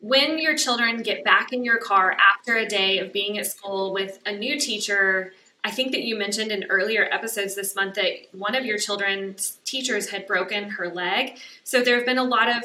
when 0.00 0.38
your 0.38 0.56
children 0.56 1.02
get 1.02 1.24
back 1.24 1.52
in 1.52 1.64
your 1.64 1.78
car 1.78 2.16
after 2.36 2.56
a 2.56 2.66
day 2.66 2.98
of 2.98 3.12
being 3.12 3.38
at 3.38 3.46
school 3.46 3.92
with 3.92 4.18
a 4.26 4.32
new 4.36 4.60
teacher, 4.60 5.32
I 5.64 5.70
think 5.70 5.92
that 5.92 6.02
you 6.02 6.18
mentioned 6.18 6.52
in 6.52 6.64
earlier 6.64 7.08
episodes 7.10 7.54
this 7.54 7.74
month 7.74 7.94
that 7.94 8.12
one 8.32 8.54
of 8.54 8.66
your 8.66 8.76
children's 8.76 9.60
teachers 9.64 10.10
had 10.10 10.26
broken 10.26 10.68
her 10.70 10.88
leg. 10.88 11.38
So 11.64 11.82
there 11.82 11.96
have 11.96 12.04
been 12.04 12.18
a 12.18 12.24
lot 12.24 12.50
of 12.50 12.62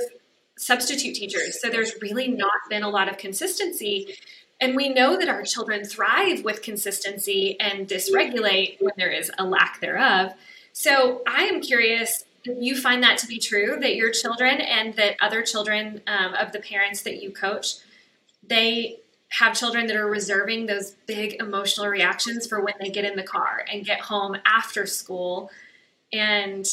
substitute 0.57 1.15
teachers. 1.15 1.61
So 1.61 1.69
there's 1.69 1.93
really 2.01 2.27
not 2.27 2.51
been 2.69 2.83
a 2.83 2.89
lot 2.89 3.07
of 3.07 3.17
consistency. 3.17 4.15
And 4.61 4.75
we 4.75 4.89
know 4.89 5.17
that 5.17 5.29
our 5.29 5.43
children 5.43 5.85
thrive 5.85 6.43
with 6.43 6.61
consistency 6.61 7.57
and 7.59 7.87
dysregulate 7.87 8.81
when 8.81 8.93
there 8.97 9.11
is 9.11 9.31
a 9.37 9.45
lack 9.45 9.79
thereof. 9.79 10.33
So 10.73 11.21
I 11.25 11.43
am 11.43 11.61
curious 11.61 12.25
if 12.45 12.57
you 12.61 12.79
find 12.79 13.03
that 13.03 13.17
to 13.19 13.27
be 13.27 13.39
true 13.39 13.77
that 13.81 13.95
your 13.95 14.11
children 14.11 14.61
and 14.61 14.93
that 14.95 15.15
other 15.21 15.41
children 15.43 16.01
um, 16.07 16.33
of 16.33 16.51
the 16.51 16.59
parents 16.59 17.01
that 17.03 17.21
you 17.21 17.31
coach 17.31 17.75
they 18.47 18.99
have 19.29 19.55
children 19.55 19.85
that 19.87 19.95
are 19.95 20.07
reserving 20.07 20.65
those 20.65 20.91
big 21.05 21.39
emotional 21.39 21.87
reactions 21.87 22.47
for 22.47 22.61
when 22.61 22.73
they 22.79 22.89
get 22.89 23.05
in 23.05 23.15
the 23.15 23.23
car 23.23 23.63
and 23.71 23.85
get 23.85 23.99
home 23.99 24.35
after 24.45 24.85
school 24.85 25.51
and 26.11 26.65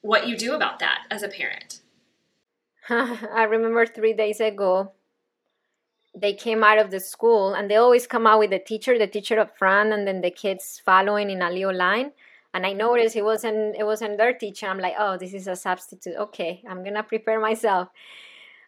what 0.00 0.26
you 0.26 0.36
do 0.36 0.54
about 0.54 0.78
that 0.78 1.04
as 1.10 1.22
a 1.22 1.28
parent 1.28 1.80
i 2.88 3.44
remember 3.44 3.84
three 3.84 4.12
days 4.12 4.40
ago 4.40 4.92
they 6.14 6.34
came 6.34 6.64
out 6.64 6.78
of 6.78 6.90
the 6.90 7.00
school 7.00 7.54
and 7.54 7.70
they 7.70 7.76
always 7.76 8.06
come 8.06 8.26
out 8.26 8.38
with 8.38 8.50
the 8.50 8.58
teacher 8.58 8.98
the 8.98 9.06
teacher 9.06 9.38
up 9.38 9.56
front 9.56 9.92
and 9.92 10.06
then 10.06 10.20
the 10.20 10.30
kids 10.30 10.82
following 10.84 11.30
in 11.30 11.42
a 11.42 11.50
little 11.50 11.74
line 11.74 12.10
and 12.52 12.66
I 12.66 12.72
noticed 12.72 13.16
it 13.16 13.24
wasn't 13.24 13.76
it 13.78 13.84
wasn't 13.84 14.18
their 14.18 14.32
teacher. 14.32 14.66
I'm 14.66 14.78
like, 14.78 14.94
oh, 14.98 15.16
this 15.16 15.34
is 15.34 15.46
a 15.46 15.56
substitute. 15.56 16.16
Okay, 16.16 16.62
I'm 16.68 16.82
gonna 16.82 17.02
prepare 17.02 17.40
myself. 17.40 17.88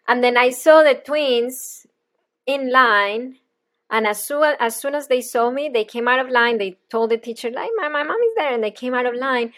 And 0.07 0.23
then 0.23 0.37
I 0.37 0.49
saw 0.49 0.83
the 0.83 0.95
twins 0.95 1.87
in 2.45 2.71
line, 2.71 3.37
and 3.89 4.07
as 4.07 4.23
soon 4.23 4.55
as 4.59 4.79
soon 4.79 4.95
as 4.95 5.07
they 5.07 5.21
saw 5.21 5.51
me, 5.51 5.69
they 5.69 5.83
came 5.83 6.07
out 6.07 6.19
of 6.19 6.29
line. 6.29 6.57
They 6.57 6.77
told 6.89 7.11
the 7.11 7.17
teacher, 7.17 7.49
like, 7.51 7.71
my 7.75 7.89
my 7.89 8.03
mom 8.03 8.21
is 8.21 8.35
there, 8.35 8.53
and 8.53 8.63
they 8.63 8.71
came 8.71 8.93
out 8.93 9.05
of 9.05 9.15
line. 9.15 9.53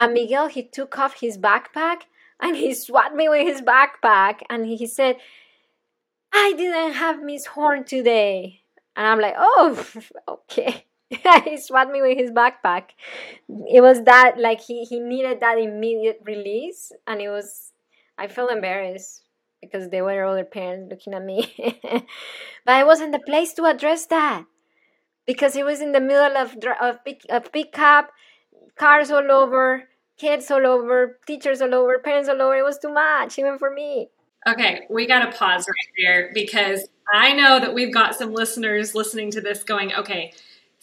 And 0.00 0.12
Miguel, 0.12 0.48
he 0.48 0.64
took 0.64 0.98
off 0.98 1.20
his 1.20 1.38
backpack 1.38 2.02
and 2.40 2.56
he 2.56 2.74
swatted 2.74 3.16
me 3.16 3.28
with 3.28 3.46
his 3.46 3.62
backpack, 3.62 4.40
and 4.50 4.66
he 4.66 4.86
said, 4.86 5.16
I 6.34 6.52
didn't 6.56 6.94
have 6.94 7.22
Miss 7.22 7.46
Horn 7.46 7.84
today. 7.84 8.62
And 8.96 9.06
I'm 9.06 9.20
like, 9.20 9.34
oh, 9.38 9.84
okay. 10.28 10.84
he 11.44 11.56
swapped 11.58 11.92
me 11.92 12.02
with 12.02 12.18
his 12.18 12.30
backpack. 12.30 12.90
It 13.48 13.80
was 13.80 14.02
that 14.02 14.34
like 14.38 14.60
he 14.60 14.84
he 14.84 14.98
needed 15.00 15.40
that 15.40 15.58
immediate 15.58 16.20
release, 16.24 16.92
and 17.06 17.20
it 17.20 17.28
was. 17.28 17.72
I 18.18 18.26
felt 18.28 18.50
embarrassed 18.50 19.22
because 19.60 19.90
there 19.90 20.04
were 20.04 20.24
other 20.24 20.44
parents 20.44 20.90
looking 20.90 21.14
at 21.14 21.24
me, 21.24 21.52
but 22.64 22.74
I 22.74 22.84
wasn't 22.84 23.12
the 23.12 23.20
place 23.20 23.52
to 23.54 23.64
address 23.64 24.06
that 24.06 24.44
because 25.26 25.56
it 25.56 25.64
was 25.64 25.80
in 25.80 25.92
the 25.92 26.00
middle 26.00 26.36
of 26.36 26.56
of 26.80 27.04
pick 27.04 27.22
of 27.30 27.52
pickup, 27.52 28.10
cars 28.76 29.10
all 29.10 29.30
over, 29.30 29.88
kids 30.18 30.50
all 30.50 30.66
over, 30.66 31.18
teachers 31.26 31.62
all 31.62 31.74
over, 31.74 31.98
parents 31.98 32.28
all 32.28 32.42
over. 32.42 32.56
It 32.56 32.64
was 32.64 32.78
too 32.78 32.92
much 32.92 33.38
even 33.38 33.58
for 33.58 33.70
me. 33.72 34.10
Okay, 34.46 34.86
we 34.90 35.06
got 35.06 35.30
to 35.30 35.36
pause 35.36 35.66
right 35.66 35.92
there 36.02 36.30
because 36.34 36.86
I 37.12 37.32
know 37.32 37.60
that 37.60 37.74
we've 37.74 37.92
got 37.92 38.14
some 38.14 38.32
listeners 38.32 38.94
listening 38.94 39.30
to 39.32 39.40
this 39.40 39.64
going, 39.64 39.94
okay, 39.94 40.32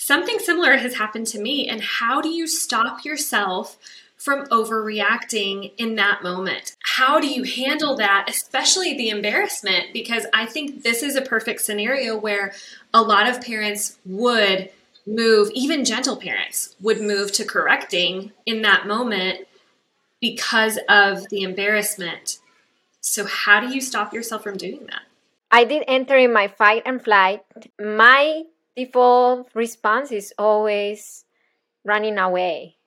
Something 0.03 0.39
similar 0.39 0.77
has 0.77 0.95
happened 0.95 1.27
to 1.27 1.39
me. 1.39 1.69
And 1.69 1.79
how 1.79 2.21
do 2.21 2.29
you 2.29 2.47
stop 2.47 3.05
yourself 3.05 3.77
from 4.17 4.47
overreacting 4.47 5.73
in 5.77 5.93
that 5.93 6.23
moment? 6.23 6.75
How 6.81 7.19
do 7.19 7.27
you 7.27 7.43
handle 7.43 7.95
that, 7.97 8.25
especially 8.27 8.97
the 8.97 9.09
embarrassment? 9.09 9.93
Because 9.93 10.25
I 10.33 10.47
think 10.47 10.81
this 10.81 11.03
is 11.03 11.15
a 11.15 11.21
perfect 11.21 11.61
scenario 11.61 12.17
where 12.17 12.51
a 12.95 13.03
lot 13.03 13.29
of 13.29 13.43
parents 13.43 13.99
would 14.03 14.71
move, 15.05 15.51
even 15.53 15.85
gentle 15.85 16.17
parents 16.17 16.75
would 16.81 16.99
move 16.99 17.31
to 17.33 17.45
correcting 17.45 18.31
in 18.47 18.63
that 18.63 18.87
moment 18.87 19.47
because 20.19 20.79
of 20.89 21.29
the 21.29 21.43
embarrassment. 21.43 22.39
So, 23.01 23.25
how 23.25 23.59
do 23.59 23.73
you 23.73 23.81
stop 23.81 24.13
yourself 24.13 24.43
from 24.43 24.57
doing 24.57 24.85
that? 24.87 25.01
I 25.51 25.63
did 25.65 25.83
enter 25.87 26.17
in 26.17 26.31
my 26.31 26.47
fight 26.47 26.83
and 26.85 27.03
flight. 27.03 27.41
My 27.79 28.43
default 28.75 29.49
response 29.53 30.11
is 30.11 30.33
always 30.37 31.25
running 31.83 32.17
away. 32.17 32.77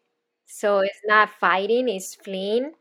So 0.46 0.78
it's 0.78 1.00
not 1.06 1.30
fighting, 1.30 1.88
it's 1.88 2.14
fleeing. 2.14 2.72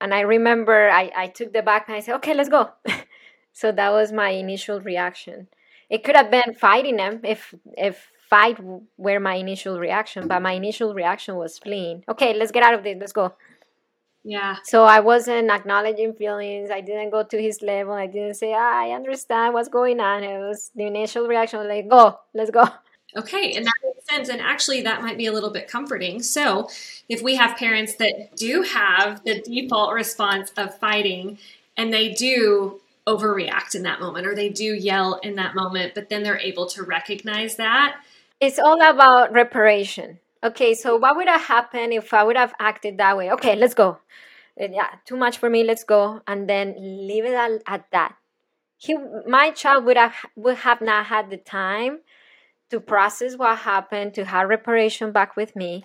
And 0.00 0.14
I 0.14 0.20
remember 0.20 0.90
I, 0.90 1.10
I 1.16 1.26
took 1.28 1.52
the 1.52 1.62
back 1.62 1.88
and 1.88 1.96
I 1.96 2.00
said, 2.00 2.16
okay, 2.16 2.34
let's 2.34 2.48
go. 2.48 2.70
so 3.52 3.72
that 3.72 3.90
was 3.90 4.12
my 4.12 4.30
initial 4.30 4.80
reaction. 4.80 5.48
It 5.88 6.04
could 6.04 6.16
have 6.16 6.30
been 6.30 6.54
fighting 6.54 6.96
them 6.96 7.20
if 7.24 7.54
if 7.76 8.10
fight 8.28 8.58
were 8.96 9.20
my 9.20 9.34
initial 9.34 9.78
reaction, 9.78 10.26
but 10.26 10.40
my 10.42 10.52
initial 10.52 10.94
reaction 10.94 11.36
was 11.36 11.58
fleeing. 11.58 12.02
Okay, 12.08 12.34
let's 12.34 12.52
get 12.52 12.62
out 12.62 12.74
of 12.74 12.82
this. 12.82 12.96
Let's 12.98 13.12
go. 13.12 13.34
Yeah. 14.24 14.56
So 14.64 14.84
I 14.84 15.00
wasn't 15.00 15.50
acknowledging 15.50 16.14
feelings. 16.14 16.70
I 16.70 16.80
didn't 16.80 17.10
go 17.10 17.24
to 17.24 17.42
his 17.42 17.60
level. 17.60 17.92
I 17.92 18.06
didn't 18.06 18.34
say, 18.34 18.52
ah, 18.54 18.82
I 18.82 18.90
understand 18.90 19.54
what's 19.54 19.68
going 19.68 19.98
on. 20.00 20.22
It 20.22 20.38
was 20.38 20.70
the 20.74 20.84
initial 20.84 21.26
reaction 21.26 21.58
was 21.58 21.68
like, 21.68 21.88
go, 21.88 22.18
let's 22.34 22.50
go. 22.50 22.68
Okay, 23.14 23.52
and 23.54 23.66
that 23.66 23.74
makes 23.84 24.08
sense. 24.08 24.28
And 24.30 24.40
actually, 24.40 24.80
that 24.82 25.02
might 25.02 25.18
be 25.18 25.26
a 25.26 25.32
little 25.32 25.50
bit 25.50 25.68
comforting. 25.68 26.22
So, 26.22 26.70
if 27.10 27.20
we 27.20 27.36
have 27.36 27.58
parents 27.58 27.96
that 27.96 28.36
do 28.36 28.62
have 28.62 29.22
the 29.24 29.42
default 29.42 29.92
response 29.92 30.50
of 30.56 30.78
fighting 30.78 31.36
and 31.76 31.92
they 31.92 32.14
do 32.14 32.80
overreact 33.06 33.74
in 33.74 33.82
that 33.82 34.00
moment 34.00 34.26
or 34.26 34.34
they 34.34 34.48
do 34.48 34.64
yell 34.64 35.20
in 35.22 35.34
that 35.34 35.54
moment, 35.54 35.94
but 35.94 36.08
then 36.08 36.22
they're 36.22 36.38
able 36.38 36.66
to 36.66 36.82
recognize 36.82 37.56
that. 37.56 37.96
It's 38.40 38.58
all 38.58 38.80
about 38.80 39.32
reparation. 39.32 40.18
Okay, 40.44 40.74
so 40.74 40.96
what 40.96 41.16
would 41.16 41.28
have 41.28 41.42
happened 41.42 41.92
if 41.92 42.12
I 42.12 42.24
would 42.24 42.36
have 42.36 42.52
acted 42.58 42.98
that 42.98 43.16
way? 43.16 43.30
Okay, 43.30 43.54
let's 43.54 43.74
go. 43.74 43.98
Uh, 44.60 44.68
yeah, 44.70 44.88
too 45.04 45.16
much 45.16 45.38
for 45.38 45.48
me. 45.48 45.62
Let's 45.62 45.84
go, 45.84 46.20
and 46.26 46.48
then 46.48 46.74
leave 46.78 47.24
it 47.24 47.34
at, 47.34 47.62
at 47.66 47.84
that. 47.92 48.16
He, 48.76 48.96
my 49.26 49.50
child 49.50 49.84
would 49.84 49.96
have 49.96 50.14
would 50.34 50.56
have 50.58 50.80
not 50.80 51.06
had 51.06 51.30
the 51.30 51.36
time 51.36 52.00
to 52.70 52.80
process 52.80 53.36
what 53.36 53.58
happened, 53.58 54.14
to 54.14 54.24
have 54.24 54.48
reparation 54.48 55.12
back 55.12 55.36
with 55.36 55.54
me. 55.54 55.84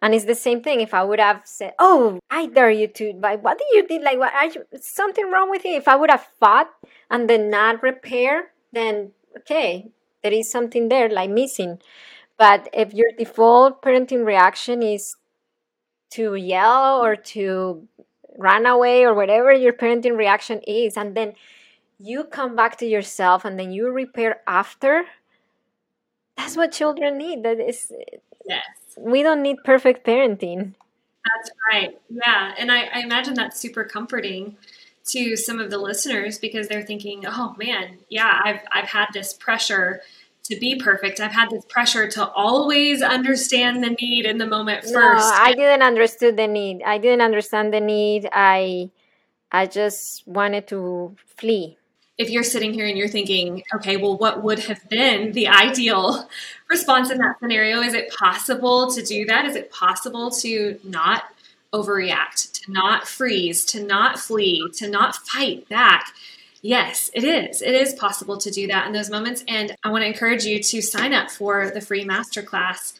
And 0.00 0.14
it's 0.14 0.24
the 0.24 0.34
same 0.34 0.62
thing. 0.62 0.80
If 0.80 0.94
I 0.94 1.04
would 1.04 1.20
have 1.20 1.42
said, 1.44 1.74
"Oh, 1.78 2.18
I 2.28 2.46
dare 2.46 2.72
you 2.72 2.88
to," 2.88 3.12
like, 3.22 3.44
what 3.44 3.58
did 3.58 3.68
you 3.72 3.86
did? 3.86 4.02
Like, 4.02 4.18
what? 4.18 4.34
Are 4.34 4.46
you, 4.46 4.64
something 4.80 5.30
wrong 5.30 5.48
with 5.48 5.64
you? 5.64 5.76
If 5.76 5.86
I 5.86 5.94
would 5.94 6.10
have 6.10 6.26
fought 6.40 6.70
and 7.08 7.30
then 7.30 7.50
not 7.50 7.82
repair, 7.84 8.50
then 8.72 9.12
okay, 9.38 9.92
there 10.24 10.32
is 10.32 10.50
something 10.50 10.88
there 10.88 11.08
like 11.08 11.30
missing. 11.30 11.78
But 12.42 12.68
if 12.72 12.92
your 12.92 13.12
default 13.16 13.82
parenting 13.82 14.26
reaction 14.26 14.82
is 14.82 15.14
to 16.10 16.34
yell 16.34 17.00
or 17.00 17.14
to 17.14 17.86
run 18.36 18.66
away 18.66 19.04
or 19.04 19.14
whatever 19.14 19.52
your 19.52 19.72
parenting 19.72 20.16
reaction 20.16 20.60
is, 20.66 20.96
and 20.96 21.16
then 21.16 21.34
you 22.00 22.24
come 22.24 22.56
back 22.56 22.78
to 22.78 22.84
yourself 22.84 23.44
and 23.44 23.60
then 23.60 23.70
you 23.70 23.92
repair 23.92 24.40
after, 24.48 25.04
that's 26.36 26.56
what 26.56 26.72
children 26.72 27.16
need. 27.16 27.44
That 27.44 27.60
is, 27.60 27.92
yes. 28.44 28.66
We 28.98 29.22
don't 29.22 29.40
need 29.40 29.58
perfect 29.64 30.04
parenting. 30.04 30.74
That's 31.24 31.50
right. 31.70 32.00
Yeah. 32.10 32.54
And 32.58 32.72
I, 32.72 32.88
I 32.92 33.00
imagine 33.02 33.34
that's 33.34 33.60
super 33.60 33.84
comforting 33.84 34.56
to 35.10 35.36
some 35.36 35.60
of 35.60 35.70
the 35.70 35.78
listeners 35.78 36.40
because 36.40 36.66
they're 36.66 36.82
thinking, 36.82 37.24
oh 37.24 37.54
man, 37.56 37.98
yeah, 38.08 38.40
I've, 38.44 38.62
I've 38.72 38.88
had 38.88 39.10
this 39.12 39.32
pressure 39.32 40.00
to 40.52 40.60
be 40.60 40.76
perfect. 40.76 41.20
I've 41.20 41.32
had 41.32 41.50
this 41.50 41.64
pressure 41.64 42.08
to 42.08 42.28
always 42.28 43.02
understand 43.02 43.82
the 43.82 43.90
need 43.90 44.26
in 44.26 44.38
the 44.38 44.46
moment 44.46 44.82
first. 44.82 44.94
No, 44.94 45.32
I 45.34 45.54
didn't 45.54 45.82
understand 45.82 46.38
the 46.38 46.46
need. 46.46 46.82
I 46.82 46.98
didn't 46.98 47.22
understand 47.22 47.72
the 47.72 47.80
need. 47.80 48.28
I 48.32 48.90
I 49.50 49.66
just 49.66 50.26
wanted 50.26 50.68
to 50.68 51.16
flee. 51.36 51.78
If 52.18 52.30
you're 52.30 52.42
sitting 52.42 52.74
here 52.74 52.86
and 52.86 52.96
you're 52.96 53.08
thinking, 53.08 53.62
okay, 53.74 53.96
well, 53.96 54.16
what 54.16 54.42
would 54.42 54.60
have 54.60 54.86
been 54.88 55.32
the 55.32 55.48
ideal 55.48 56.28
response 56.68 57.10
in 57.10 57.18
that 57.18 57.38
scenario? 57.40 57.80
Is 57.80 57.94
it 57.94 58.12
possible 58.12 58.90
to 58.92 59.02
do 59.02 59.24
that? 59.26 59.46
Is 59.46 59.56
it 59.56 59.70
possible 59.70 60.30
to 60.42 60.78
not 60.84 61.24
overreact, 61.72 62.52
to 62.62 62.72
not 62.72 63.08
freeze, 63.08 63.64
to 63.66 63.82
not 63.82 64.18
flee, 64.18 64.70
to 64.74 64.88
not 64.88 65.16
fight 65.16 65.68
back? 65.68 66.12
Yes, 66.62 67.10
it 67.12 67.24
is. 67.24 67.60
It 67.60 67.74
is 67.74 67.92
possible 67.92 68.38
to 68.38 68.50
do 68.50 68.68
that 68.68 68.86
in 68.86 68.92
those 68.92 69.10
moments. 69.10 69.44
And 69.48 69.76
I 69.82 69.90
want 69.90 70.02
to 70.02 70.06
encourage 70.06 70.44
you 70.44 70.62
to 70.62 70.80
sign 70.80 71.12
up 71.12 71.30
for 71.30 71.70
the 71.70 71.80
free 71.80 72.04
masterclass 72.04 72.94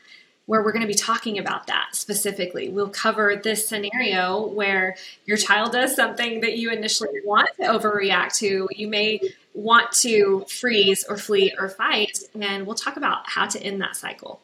where 0.46 0.62
we're 0.62 0.72
going 0.72 0.82
to 0.82 0.88
be 0.88 0.94
talking 0.94 1.38
about 1.38 1.68
that 1.68 1.90
specifically. 1.92 2.68
We'll 2.68 2.88
cover 2.88 3.40
this 3.42 3.68
scenario 3.68 4.44
where 4.48 4.96
your 5.24 5.36
child 5.36 5.72
does 5.72 5.94
something 5.94 6.40
that 6.40 6.58
you 6.58 6.72
initially 6.72 7.20
want 7.24 7.48
to 7.60 7.68
overreact 7.68 8.36
to. 8.38 8.68
You 8.72 8.88
may 8.88 9.20
want 9.54 9.92
to 9.92 10.44
freeze 10.48 11.04
or 11.08 11.16
flee 11.16 11.54
or 11.56 11.68
fight, 11.68 12.18
and 12.38 12.66
we'll 12.66 12.74
talk 12.74 12.96
about 12.96 13.28
how 13.30 13.46
to 13.46 13.62
end 13.62 13.80
that 13.80 13.94
cycle. 13.94 14.40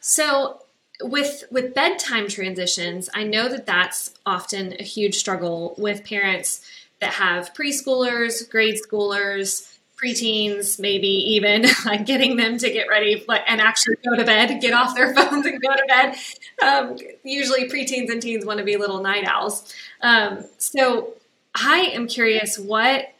So, 0.00 0.62
with 1.00 1.44
with 1.50 1.74
bedtime 1.74 2.26
transitions, 2.26 3.08
I 3.14 3.22
know 3.22 3.48
that 3.48 3.66
that's 3.66 4.14
often 4.24 4.74
a 4.80 4.82
huge 4.82 5.14
struggle 5.14 5.74
with 5.78 6.04
parents 6.04 6.62
that 7.00 7.14
have 7.14 7.52
preschoolers, 7.54 8.48
grade 8.48 8.76
schoolers, 8.76 9.76
preteens, 9.96 10.78
maybe 10.78 11.08
even 11.08 11.66
like 11.86 12.06
getting 12.06 12.36
them 12.36 12.58
to 12.58 12.70
get 12.70 12.88
ready 12.88 13.24
and 13.46 13.60
actually 13.60 13.96
go 14.04 14.16
to 14.16 14.24
bed, 14.24 14.60
get 14.60 14.72
off 14.72 14.94
their 14.94 15.14
phones 15.14 15.46
and 15.46 15.60
go 15.60 15.74
to 15.74 15.84
bed. 15.88 16.16
Um, 16.62 16.96
usually, 17.24 17.68
preteens 17.68 18.10
and 18.10 18.20
teens 18.20 18.44
want 18.44 18.58
to 18.58 18.64
be 18.64 18.76
little 18.76 19.02
night 19.02 19.24
owls. 19.26 19.74
Um, 20.00 20.44
so, 20.58 21.14
I 21.54 21.90
am 21.94 22.06
curious 22.06 22.58
what. 22.58 23.12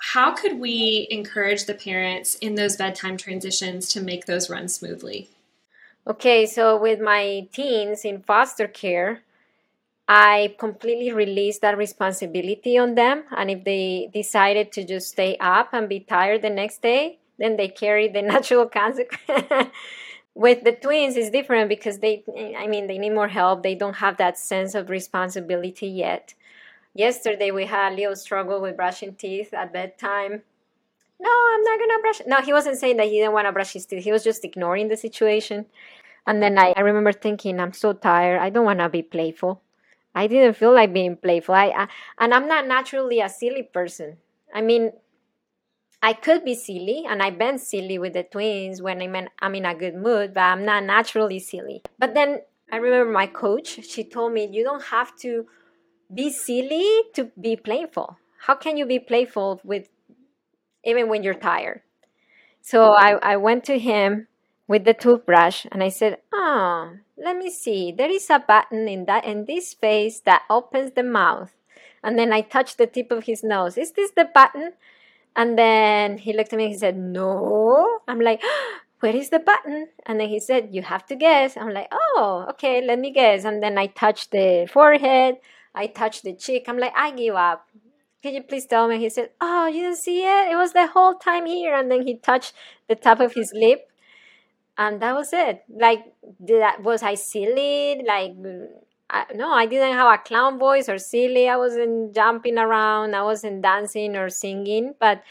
How 0.00 0.32
could 0.32 0.60
we 0.60 1.08
encourage 1.10 1.64
the 1.64 1.74
parents 1.74 2.36
in 2.36 2.54
those 2.54 2.76
bedtime 2.76 3.16
transitions 3.16 3.88
to 3.90 4.00
make 4.00 4.26
those 4.26 4.48
run 4.48 4.68
smoothly? 4.68 5.28
Okay, 6.06 6.46
so 6.46 6.78
with 6.78 7.00
my 7.00 7.48
teens 7.52 8.04
in 8.04 8.22
foster 8.22 8.68
care, 8.68 9.22
I 10.08 10.54
completely 10.58 11.12
released 11.12 11.60
that 11.60 11.76
responsibility 11.76 12.78
on 12.78 12.94
them. 12.94 13.24
And 13.36 13.50
if 13.50 13.64
they 13.64 14.08
decided 14.12 14.72
to 14.72 14.84
just 14.84 15.10
stay 15.10 15.36
up 15.38 15.68
and 15.74 15.86
be 15.86 16.00
tired 16.00 16.40
the 16.40 16.50
next 16.50 16.80
day, 16.80 17.18
then 17.38 17.56
they 17.56 17.68
carry 17.68 18.08
the 18.08 18.22
natural 18.34 18.66
consequence. 18.66 19.70
With 20.34 20.64
the 20.64 20.72
twins, 20.72 21.16
it's 21.16 21.30
different 21.30 21.68
because 21.68 21.98
they, 21.98 22.22
I 22.56 22.68
mean, 22.68 22.86
they 22.86 22.96
need 22.96 23.10
more 23.10 23.28
help. 23.28 23.62
They 23.62 23.74
don't 23.74 23.96
have 23.96 24.16
that 24.18 24.38
sense 24.38 24.74
of 24.74 24.88
responsibility 24.88 25.88
yet. 25.88 26.34
Yesterday, 26.94 27.50
we 27.50 27.66
had 27.66 27.92
a 27.92 27.96
little 27.96 28.16
struggle 28.16 28.60
with 28.60 28.76
brushing 28.76 29.14
teeth 29.14 29.52
at 29.52 29.72
bedtime. 29.72 30.42
No, 31.20 31.30
I'm 31.30 31.62
not 31.64 31.78
gonna 31.80 32.00
brush. 32.00 32.20
No, 32.26 32.40
he 32.40 32.52
wasn't 32.52 32.78
saying 32.78 32.96
that 32.98 33.08
he 33.08 33.18
didn't 33.18 33.32
want 33.32 33.46
to 33.46 33.52
brush 33.52 33.72
his 33.72 33.84
teeth. 33.84 34.04
He 34.04 34.12
was 34.12 34.22
just 34.22 34.44
ignoring 34.44 34.88
the 34.88 34.96
situation. 34.96 35.66
And 36.26 36.40
then 36.40 36.58
I, 36.58 36.72
I 36.76 36.80
remember 36.80 37.12
thinking, 37.12 37.58
I'm 37.58 37.72
so 37.72 37.92
tired. 37.92 38.40
I 38.40 38.50
don't 38.50 38.64
want 38.64 38.78
to 38.78 38.88
be 38.88 39.02
playful. 39.02 39.60
I 40.14 40.26
didn't 40.26 40.54
feel 40.54 40.74
like 40.74 40.92
being 40.92 41.16
playful. 41.16 41.54
I, 41.54 41.66
I 41.66 41.88
and 42.18 42.34
I'm 42.34 42.48
not 42.48 42.66
naturally 42.66 43.20
a 43.20 43.28
silly 43.28 43.62
person. 43.62 44.18
I 44.54 44.62
mean, 44.62 44.92
I 46.02 46.12
could 46.12 46.44
be 46.44 46.54
silly, 46.54 47.04
and 47.08 47.22
I've 47.22 47.38
been 47.38 47.58
silly 47.58 47.98
with 47.98 48.12
the 48.12 48.22
twins 48.22 48.80
when 48.80 49.02
I'm 49.02 49.14
in, 49.16 49.28
I'm 49.40 49.54
in 49.54 49.64
a 49.66 49.74
good 49.74 49.96
mood, 49.96 50.32
but 50.34 50.42
I'm 50.42 50.64
not 50.64 50.84
naturally 50.84 51.40
silly. 51.40 51.82
But 51.98 52.14
then 52.14 52.42
I 52.70 52.76
remember 52.76 53.10
my 53.10 53.26
coach, 53.26 53.84
she 53.84 54.04
told 54.04 54.32
me, 54.32 54.48
you 54.50 54.62
don't 54.62 54.84
have 54.84 55.16
to 55.18 55.46
be 56.12 56.30
silly 56.30 56.86
to 57.14 57.30
be 57.40 57.56
playful. 57.56 58.18
How 58.40 58.54
can 58.54 58.76
you 58.76 58.86
be 58.86 58.98
playful 58.98 59.60
with 59.64 59.88
even 60.84 61.08
when 61.08 61.22
you're 61.22 61.34
tired? 61.34 61.82
So 62.60 62.92
I, 62.92 63.18
I 63.22 63.36
went 63.36 63.64
to 63.64 63.78
him 63.78 64.28
with 64.66 64.84
the 64.84 64.94
toothbrush 64.94 65.66
and 65.72 65.82
I 65.82 65.88
said, 65.88 66.18
oh, 66.32 66.92
let 67.22 67.36
me 67.36 67.50
see. 67.50 67.92
There 67.92 68.10
is 68.10 68.30
a 68.30 68.38
button 68.38 68.88
in 68.88 69.04
that 69.06 69.24
in 69.24 69.44
this 69.44 69.74
face 69.74 70.20
that 70.20 70.42
opens 70.48 70.92
the 70.92 71.02
mouth. 71.02 71.52
And 72.02 72.18
then 72.18 72.32
I 72.32 72.42
touched 72.42 72.78
the 72.78 72.86
tip 72.86 73.10
of 73.10 73.24
his 73.24 73.42
nose. 73.42 73.76
Is 73.76 73.92
this 73.92 74.12
the 74.12 74.28
button? 74.32 74.72
And 75.34 75.58
then 75.58 76.18
he 76.18 76.32
looked 76.32 76.52
at 76.52 76.56
me 76.56 76.64
and 76.64 76.72
he 76.72 76.78
said, 76.78 76.96
No. 76.96 78.00
I'm 78.06 78.20
like, 78.20 78.42
Where 79.00 79.14
is 79.14 79.30
the 79.30 79.38
button? 79.38 79.88
And 80.06 80.18
then 80.18 80.28
he 80.28 80.40
said, 80.40 80.70
You 80.72 80.82
have 80.82 81.06
to 81.06 81.16
guess. 81.16 81.56
I'm 81.56 81.70
like, 81.70 81.88
Oh, 81.92 82.46
okay, 82.50 82.84
let 82.84 82.98
me 82.98 83.12
guess. 83.12 83.44
And 83.44 83.62
then 83.62 83.78
I 83.78 83.86
touched 83.86 84.30
the 84.30 84.68
forehead. 84.70 85.36
I 85.74 85.86
touched 85.86 86.24
the 86.24 86.34
cheek. 86.34 86.64
I'm 86.68 86.78
like, 86.78 86.92
I 86.96 87.10
give 87.12 87.34
up. 87.34 87.68
Can 88.22 88.34
you 88.34 88.42
please 88.42 88.66
tell 88.66 88.88
me? 88.88 88.98
He 88.98 89.08
said, 89.08 89.30
Oh, 89.40 89.66
you 89.66 89.82
didn't 89.82 89.98
see 89.98 90.24
it? 90.24 90.52
It 90.52 90.56
was 90.56 90.72
the 90.72 90.88
whole 90.88 91.14
time 91.14 91.46
here. 91.46 91.74
And 91.74 91.90
then 91.90 92.06
he 92.06 92.16
touched 92.16 92.52
the 92.88 92.96
top 92.96 93.20
of 93.20 93.34
his 93.34 93.52
lip 93.54 93.88
and 94.78 95.02
that 95.02 95.14
was 95.14 95.32
it. 95.32 95.64
Like 95.68 96.04
I, 96.48 96.76
was 96.80 97.02
i 97.02 97.14
silly? 97.14 98.00
Like 98.06 98.32
I, 99.10 99.24
no 99.34 99.50
i 99.52 99.66
didn't 99.66 99.94
have 99.94 100.14
a 100.14 100.22
clown 100.22 100.58
voice 100.58 100.88
or 100.88 100.98
silly. 100.98 101.48
I 101.48 101.56
wasn't 101.56 102.14
jumping 102.14 102.56
around. 102.56 103.14
I 103.14 103.22
wasn't 103.22 103.62
dancing 103.62 104.16
or 104.16 104.30
singing. 104.30 104.94
But 104.98 105.22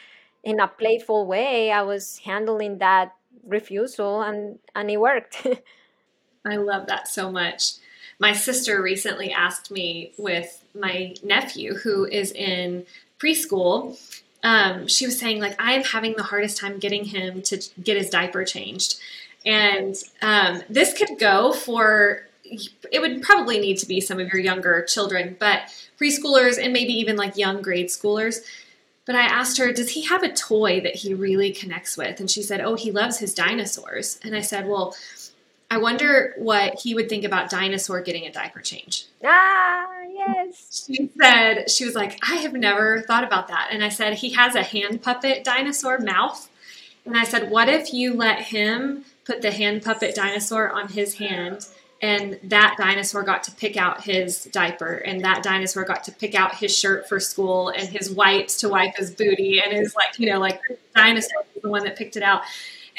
in 0.44 0.60
a 0.60 0.68
playful 0.68 1.26
way 1.26 1.72
i 1.72 1.82
was 1.82 2.20
handling 2.20 2.78
that 2.78 3.16
refusal 3.46 4.22
and 4.22 4.60
and 4.76 4.92
it 4.92 4.98
worked. 4.98 5.48
I 6.46 6.58
love 6.58 6.88
that 6.88 7.08
so 7.08 7.32
much. 7.32 7.74
My 8.20 8.34
sister 8.34 8.82
recently 8.82 9.32
asked 9.32 9.70
me 9.70 10.14
with 10.18 10.64
my 10.74 11.16
nephew 11.24 11.76
who 11.76 12.06
is 12.06 12.32
in 12.32 12.86
preschool 13.20 13.98
um, 14.44 14.88
she 14.88 15.06
was 15.06 15.20
saying 15.20 15.40
like 15.42 15.56
i'm 15.60 15.84
having 15.84 16.14
the 16.16 16.24
hardest 16.24 16.58
time 16.58 16.78
getting 16.78 17.06
him 17.06 17.42
to 17.42 17.62
get 17.82 17.98
his 17.98 18.10
diaper 18.10 18.46
changed 18.46 19.00
and 19.46 19.96
um, 20.22 20.62
this 20.70 20.94
could 20.94 21.20
go 21.20 21.54
for, 21.54 22.28
it 22.44 23.00
would 23.00 23.22
probably 23.22 23.60
need 23.60 23.78
to 23.78 23.88
be 23.88 24.02
some 24.02 24.20
of 24.20 24.28
your 24.28 24.42
younger 24.42 24.84
children, 24.84 25.36
but 25.40 25.62
preschoolers 26.00 26.62
and 26.62 26.74
maybe 26.74 26.94
even 26.94 27.16
like 27.16 27.38
young 27.38 27.62
grade 27.62 27.88
schoolers. 27.88 28.40
But 29.06 29.16
I 29.16 29.22
asked 29.22 29.58
her, 29.58 29.72
does 29.72 29.92
he 29.92 30.04
have 30.04 30.22
a 30.22 30.34
toy 30.34 30.82
that 30.82 30.96
he 30.96 31.14
really 31.14 31.52
connects 31.52 31.96
with? 31.96 32.20
And 32.20 32.30
she 32.30 32.42
said, 32.42 32.60
oh, 32.60 32.76
he 32.76 32.92
loves 32.92 33.20
his 33.20 33.34
dinosaurs. 33.34 34.20
And 34.22 34.36
I 34.36 34.42
said, 34.42 34.68
well, 34.68 34.96
I 35.72 35.78
wonder 35.78 36.34
what 36.38 36.80
he 36.82 36.94
would 36.94 37.10
think 37.10 37.24
about 37.24 37.50
dinosaur 37.50 38.02
getting 38.02 38.26
a 38.26 38.32
diaper 38.32 38.60
change. 38.60 39.06
Ah, 39.24 39.86
yes. 40.10 40.86
She 40.88 41.10
said, 41.20 41.70
she 41.70 41.86
was 41.86 41.96
like, 41.96 42.20
I 42.30 42.36
have 42.36 42.54
never 42.54 43.02
thought 43.02 43.24
about 43.24 43.48
that. 43.50 43.70
And 43.72 43.84
I 43.84 43.90
said, 43.90 44.16
he 44.16 44.32
has 44.32 44.56
a 44.56 44.64
hand 44.64 45.02
puppet 45.02 45.44
dinosaur 45.44 46.00
mouth. 46.00 46.50
And 47.06 47.18
I 47.18 47.24
said, 47.24 47.50
what 47.50 47.70
if 47.70 47.94
you 47.94 48.14
let 48.14 48.42
him 48.42 49.06
put 49.28 49.42
the 49.42 49.52
hand 49.52 49.84
puppet 49.84 50.16
dinosaur 50.16 50.72
on 50.72 50.88
his 50.88 51.16
hand 51.16 51.68
and 52.02 52.40
that 52.44 52.76
dinosaur 52.78 53.24
got 53.24 53.44
to 53.44 53.52
pick 53.52 53.76
out 53.76 54.04
his 54.04 54.46
diaper 54.46 54.94
and 54.94 55.24
that 55.24 55.44
dinosaur 55.44 55.84
got 55.84 56.04
to 56.04 56.12
pick 56.12 56.36
out 56.36 56.56
his 56.56 56.76
shirt 56.76 57.10
for 57.10 57.20
school 57.20 57.70
and 57.70 57.90
his 57.90 58.10
wipes 58.10 58.58
to 58.58 58.70
wipe 58.70 58.96
his 58.96 59.12
booty 59.12 59.62
and 59.64 59.74
his 59.74 59.96
like 59.96 60.18
you 60.18 60.32
know 60.32 60.40
like 60.40 60.62
dinosaur 60.96 61.44
was 61.54 61.64
the 61.64 61.70
one 61.70 61.84
that 61.84 61.96
picked 61.98 62.16
it 62.16 62.24
out. 62.24 62.42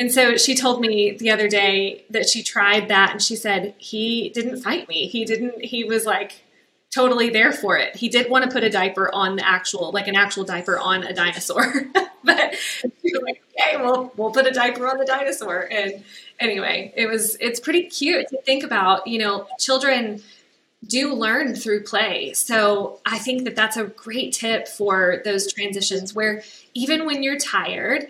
And 0.00 0.12
so 0.12 0.36
she 0.36 0.54
told 0.54 0.80
me 0.80 1.16
the 1.18 1.30
other 1.30 1.48
day 1.48 2.04
that 2.10 2.28
she 2.28 2.42
tried 2.42 2.86
that 2.88 3.10
and 3.10 3.20
she 3.20 3.34
said 3.34 3.74
he 3.78 4.30
didn't 4.30 4.62
fight 4.62 4.88
me. 4.88 5.08
He 5.08 5.24
didn't 5.24 5.64
he 5.64 5.84
was 5.84 6.04
like 6.04 6.42
totally 6.94 7.30
there 7.30 7.52
for 7.52 7.76
it. 7.76 7.96
He 7.96 8.08
did 8.08 8.30
want 8.30 8.44
to 8.44 8.50
put 8.50 8.64
a 8.64 8.70
diaper 8.70 9.14
on 9.14 9.36
the 9.36 9.46
actual, 9.46 9.92
like 9.92 10.08
an 10.08 10.16
actual 10.16 10.44
diaper 10.44 10.78
on 10.78 11.04
a 11.04 11.12
dinosaur, 11.12 11.72
but 12.24 12.54
like, 12.84 13.42
okay, 13.60 13.76
well, 13.76 14.12
we'll 14.16 14.30
put 14.30 14.46
a 14.46 14.50
diaper 14.50 14.88
on 14.88 14.98
the 14.98 15.04
dinosaur. 15.04 15.68
And 15.70 16.02
anyway, 16.40 16.92
it 16.96 17.06
was, 17.06 17.36
it's 17.40 17.60
pretty 17.60 17.84
cute 17.84 18.28
to 18.28 18.40
think 18.42 18.64
about, 18.64 19.06
you 19.06 19.18
know, 19.18 19.46
children 19.58 20.22
do 20.86 21.12
learn 21.12 21.54
through 21.54 21.82
play. 21.82 22.32
So 22.34 23.00
I 23.04 23.18
think 23.18 23.44
that 23.44 23.56
that's 23.56 23.76
a 23.76 23.84
great 23.84 24.32
tip 24.32 24.68
for 24.68 25.20
those 25.24 25.52
transitions 25.52 26.14
where 26.14 26.42
even 26.74 27.04
when 27.04 27.22
you're 27.22 27.38
tired, 27.38 28.08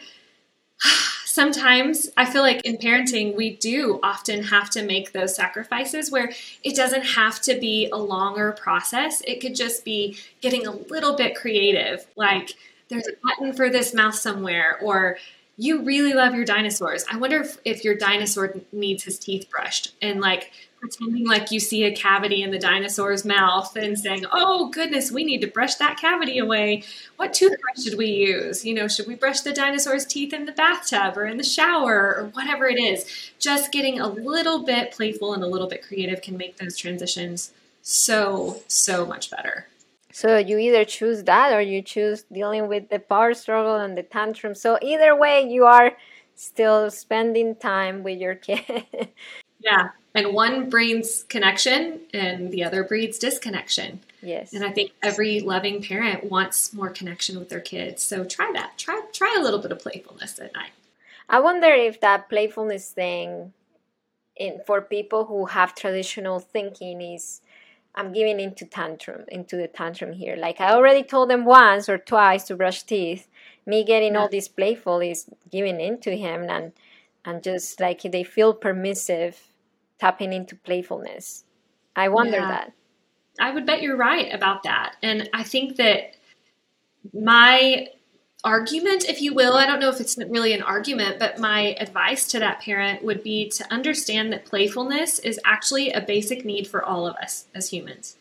sometimes 1.38 2.10
I 2.16 2.24
feel 2.24 2.42
like 2.42 2.64
in 2.64 2.78
parenting, 2.78 3.36
we 3.36 3.54
do 3.54 4.00
often 4.02 4.42
have 4.42 4.70
to 4.70 4.82
make 4.82 5.12
those 5.12 5.36
sacrifices 5.36 6.10
where 6.10 6.32
it 6.64 6.74
doesn't 6.74 7.04
have 7.04 7.40
to 7.42 7.56
be 7.60 7.88
a 7.92 7.96
longer 7.96 8.50
process. 8.50 9.22
It 9.24 9.40
could 9.40 9.54
just 9.54 9.84
be 9.84 10.18
getting 10.40 10.66
a 10.66 10.72
little 10.72 11.14
bit 11.14 11.36
creative, 11.36 12.04
like 12.16 12.54
there's 12.88 13.06
a 13.06 13.12
button 13.22 13.52
for 13.52 13.70
this 13.70 13.94
mouse 13.94 14.20
somewhere, 14.20 14.80
or 14.82 15.18
you 15.56 15.84
really 15.84 16.12
love 16.12 16.34
your 16.34 16.44
dinosaurs. 16.44 17.04
I 17.08 17.16
wonder 17.18 17.42
if, 17.42 17.58
if 17.64 17.84
your 17.84 17.94
dinosaur 17.94 18.56
needs 18.72 19.04
his 19.04 19.16
teeth 19.20 19.48
brushed 19.48 19.94
and 20.02 20.20
like 20.20 20.50
pretending 20.80 21.26
like 21.26 21.50
you 21.50 21.60
see 21.60 21.84
a 21.84 21.94
cavity 21.94 22.42
in 22.42 22.50
the 22.50 22.58
dinosaur's 22.58 23.24
mouth 23.24 23.74
and 23.76 23.98
saying, 23.98 24.24
"Oh 24.32 24.68
goodness, 24.68 25.10
we 25.10 25.24
need 25.24 25.40
to 25.40 25.46
brush 25.46 25.74
that 25.76 25.98
cavity 25.98 26.38
away." 26.38 26.82
What 27.16 27.32
toothbrush 27.34 27.82
should 27.82 27.98
we 27.98 28.06
use? 28.06 28.64
You 28.64 28.74
know, 28.74 28.88
should 28.88 29.06
we 29.06 29.14
brush 29.14 29.40
the 29.40 29.52
dinosaur's 29.52 30.06
teeth 30.06 30.32
in 30.32 30.46
the 30.46 30.52
bathtub 30.52 31.16
or 31.16 31.26
in 31.26 31.36
the 31.36 31.44
shower 31.44 32.14
or 32.16 32.30
whatever 32.32 32.66
it 32.66 32.78
is? 32.78 33.30
Just 33.38 33.72
getting 33.72 34.00
a 34.00 34.08
little 34.08 34.64
bit 34.64 34.92
playful 34.92 35.34
and 35.34 35.42
a 35.42 35.48
little 35.48 35.68
bit 35.68 35.82
creative 35.82 36.22
can 36.22 36.36
make 36.36 36.56
those 36.56 36.76
transitions 36.76 37.52
so 37.82 38.62
so 38.68 39.06
much 39.06 39.30
better. 39.30 39.66
So 40.12 40.36
you 40.36 40.58
either 40.58 40.84
choose 40.84 41.22
that 41.24 41.52
or 41.52 41.60
you 41.60 41.80
choose 41.80 42.24
dealing 42.24 42.66
with 42.66 42.88
the 42.88 42.98
power 42.98 43.34
struggle 43.34 43.76
and 43.76 43.96
the 43.96 44.02
tantrum. 44.02 44.54
So 44.54 44.78
either 44.82 45.14
way, 45.14 45.42
you 45.42 45.64
are 45.64 45.92
still 46.34 46.90
spending 46.90 47.54
time 47.56 48.02
with 48.02 48.18
your 48.18 48.34
kid. 48.34 48.86
yeah, 49.60 49.90
and 50.14 50.32
one 50.32 50.70
breeds 50.70 51.24
connection 51.28 52.00
and 52.12 52.50
the 52.50 52.64
other 52.64 52.82
breeds 52.82 53.18
disconnection. 53.18 54.00
Yes. 54.22 54.52
And 54.52 54.64
I 54.64 54.70
think 54.70 54.92
every 55.02 55.40
loving 55.40 55.82
parent 55.82 56.24
wants 56.24 56.72
more 56.72 56.90
connection 56.90 57.38
with 57.38 57.48
their 57.48 57.60
kids. 57.60 58.02
So 58.02 58.24
try 58.24 58.50
that. 58.54 58.78
Try 58.78 59.02
try 59.12 59.36
a 59.38 59.42
little 59.42 59.60
bit 59.60 59.72
of 59.72 59.78
playfulness 59.78 60.38
at 60.38 60.52
night. 60.54 60.70
I 61.28 61.40
wonder 61.40 61.68
if 61.68 62.00
that 62.00 62.28
playfulness 62.28 62.90
thing 62.90 63.52
in 64.36 64.60
for 64.66 64.80
people 64.80 65.26
who 65.26 65.46
have 65.46 65.74
traditional 65.74 66.40
thinking 66.40 67.00
is 67.00 67.42
I'm 67.94 68.12
giving 68.12 68.40
into 68.40 68.64
tantrum, 68.64 69.24
into 69.28 69.56
the 69.56 69.68
tantrum 69.68 70.12
here. 70.12 70.36
Like 70.36 70.60
I 70.60 70.72
already 70.72 71.02
told 71.02 71.30
them 71.30 71.44
once 71.44 71.88
or 71.88 71.98
twice 71.98 72.44
to 72.44 72.56
brush 72.56 72.82
teeth. 72.82 73.28
Me 73.66 73.84
getting 73.84 74.14
yeah. 74.14 74.20
all 74.20 74.28
this 74.28 74.48
playful 74.48 75.00
is 75.00 75.26
giving 75.50 75.80
into 75.80 76.12
him 76.12 76.48
and 76.48 76.72
and 77.24 77.42
just 77.42 77.78
like 77.78 78.02
they 78.02 78.24
feel 78.24 78.54
permissive 78.54 79.47
tapping 80.00 80.32
into 80.32 80.56
playfulness. 80.56 81.44
I 81.96 82.08
wonder 82.08 82.38
yeah. 82.38 82.48
that. 82.48 82.72
I 83.40 83.50
would 83.50 83.66
bet 83.66 83.82
you're 83.82 83.96
right 83.96 84.32
about 84.32 84.64
that. 84.64 84.96
And 85.02 85.28
I 85.32 85.42
think 85.42 85.76
that 85.76 86.16
my 87.12 87.88
argument, 88.44 89.08
if 89.08 89.20
you 89.20 89.34
will, 89.34 89.54
I 89.54 89.66
don't 89.66 89.80
know 89.80 89.88
if 89.88 90.00
it's 90.00 90.16
really 90.16 90.52
an 90.52 90.62
argument, 90.62 91.18
but 91.18 91.38
my 91.38 91.76
advice 91.80 92.28
to 92.28 92.38
that 92.38 92.60
parent 92.60 93.04
would 93.04 93.22
be 93.22 93.48
to 93.50 93.72
understand 93.72 94.32
that 94.32 94.44
playfulness 94.44 95.18
is 95.18 95.40
actually 95.44 95.92
a 95.92 96.00
basic 96.00 96.44
need 96.44 96.66
for 96.66 96.84
all 96.84 97.06
of 97.06 97.16
us 97.16 97.46
as 97.54 97.70
humans. 97.70 98.16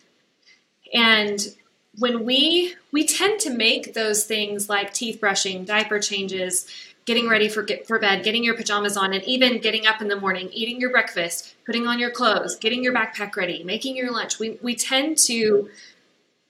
And 0.94 1.56
when 1.98 2.26
we 2.26 2.76
we 2.92 3.06
tend 3.06 3.40
to 3.42 3.50
make 3.50 3.94
those 3.94 4.26
things 4.26 4.70
like 4.70 4.94
teeth 4.94 5.20
brushing, 5.20 5.66
diaper 5.66 6.00
changes, 6.00 6.68
getting 7.08 7.28
ready 7.28 7.48
for 7.48 7.64
get, 7.64 7.88
for 7.88 7.98
bed, 7.98 8.24
getting 8.24 8.44
your 8.44 8.54
pajamas 8.54 8.98
on, 8.98 9.14
and 9.14 9.24
even 9.24 9.60
getting 9.60 9.88
up 9.88 10.02
in 10.02 10.10
the 10.10 10.20
morning, 10.20 10.50
eating 10.52 10.80
your 10.80 10.92
breakfast, 10.92 11.56
putting 11.66 11.88
on 11.88 11.98
your 11.98 12.12
clothes, 12.12 12.56
getting 12.58 12.84
your 12.84 12.94
backpack 12.94 13.36
ready, 13.36 13.64
making 13.64 13.96
your 13.96 14.12
lunch. 14.12 14.38
We 14.38 14.60
we 14.62 14.76
tend 14.76 15.18
to 15.20 15.70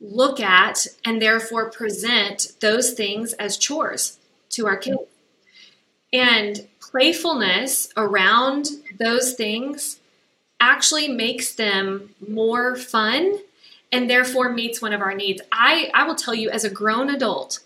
look 0.02 0.39
at 0.41 0.86
and 1.06 1.22
therefore 1.22 1.70
present 1.70 2.52
those 2.60 2.91
things 2.91 3.34
as 3.34 3.58
chores 3.58 4.17
to 4.50 4.67
our 4.67 4.78
kids. 4.78 5.00
And 6.12 6.67
playfulness 6.80 7.89
around 7.96 8.67
those 9.00 9.34
things 9.34 10.00
actually 10.60 11.08
makes 11.08 11.54
them 11.54 12.15
more 12.28 12.76
fun 12.76 13.39
and 13.91 14.10
therefore 14.10 14.52
meets 14.52 14.82
one 14.82 14.93
of 14.93 15.02
our 15.02 15.13
needs. 15.13 15.41
I, 15.52 15.91
I 15.93 16.06
will 16.08 16.15
tell 16.15 16.34
you, 16.34 16.50
as 16.50 16.63
a 16.63 16.70
grown 16.70 17.10
adult, 17.10 17.60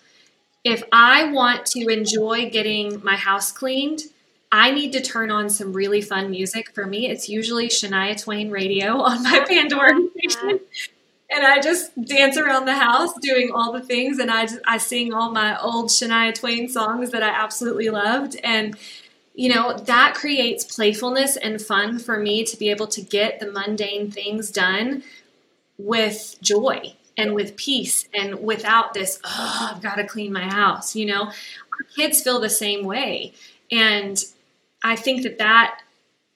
if 0.63 0.84
I 0.91 1.32
want 1.32 1.65
to 1.67 1.88
enjoy 1.88 2.50
getting 2.50 3.04
my 3.04 3.15
house 3.15 3.52
cleaned, 3.52 4.02
I 4.52 4.71
need 4.71 4.91
to 4.93 5.02
turn 5.02 5.32
on 5.32 5.50
some 5.50 5.74
really 5.74 6.02
fun 6.02 6.30
music. 6.30 6.71
For 6.74 6.86
me, 6.86 7.10
it's 7.10 7.30
usually 7.30 7.67
Shania 7.67 8.21
Twain 8.21 8.52
radio 8.52 9.02
on 9.02 9.24
my 9.24 9.43
Pandora 9.47 9.93
oh 9.93 10.10
station. 10.17 10.60
And 11.34 11.45
I 11.45 11.62
just 11.62 12.00
dance 12.04 12.38
around 12.38 12.65
the 12.65 12.76
house 12.76 13.13
doing 13.21 13.52
all 13.54 13.71
the 13.71 13.82
things, 13.82 14.19
and 14.19 14.30
I 14.30 14.45
just, 14.45 14.60
I 14.65 14.78
sing 14.78 15.13
all 15.13 15.32
my 15.32 15.60
old 15.60 15.89
Shania 15.89 16.36
Twain 16.36 16.67
songs 16.67 17.12
that 17.12 17.24
I 17.24 17.30
absolutely 17.30 17.89
loved, 17.89 18.36
and 18.43 18.76
you 19.34 19.54
know 19.54 19.78
that 19.78 20.13
creates 20.13 20.65
playfulness 20.65 21.38
and 21.38 21.62
fun 21.62 22.00
for 22.00 22.19
me 22.19 22.43
to 22.43 22.58
be 22.58 22.69
able 22.69 22.88
to 22.88 23.02
get 23.02 23.39
the 23.39 23.50
mundane 23.50 24.12
things 24.12 24.52
done 24.52 25.04
with 25.78 26.36
joy 26.41 26.93
and 27.17 27.36
with 27.36 27.56
peace 27.56 28.08
and 28.13 28.41
without 28.41 28.93
this, 28.93 29.19
oh, 29.24 29.71
I've 29.74 29.82
got 29.82 29.95
to 29.95 30.06
clean 30.06 30.32
my 30.32 30.43
house. 30.43 30.95
You 30.95 31.06
know, 31.06 31.24
our 31.24 31.86
kids 31.95 32.21
feel 32.21 32.39
the 32.39 32.50
same 32.50 32.86
way. 32.86 33.34
And 33.71 34.24
I 34.84 34.95
think 34.95 35.24
that 35.24 35.38
that 35.38 35.82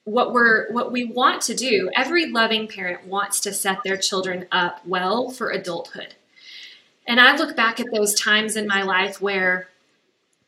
what 0.05 0.33
we're 0.33 0.71
what 0.71 0.91
we 0.91 1.03
want 1.03 1.41
to 1.41 1.55
do 1.55 1.89
every 1.95 2.27
loving 2.27 2.67
parent 2.67 3.07
wants 3.07 3.39
to 3.39 3.51
set 3.51 3.79
their 3.83 3.97
children 3.97 4.45
up 4.51 4.79
well 4.85 5.31
for 5.31 5.49
adulthood 5.49 6.13
and 7.07 7.19
i 7.19 7.35
look 7.35 7.55
back 7.55 7.79
at 7.79 7.87
those 7.91 8.13
times 8.13 8.55
in 8.55 8.67
my 8.67 8.83
life 8.83 9.19
where 9.19 9.67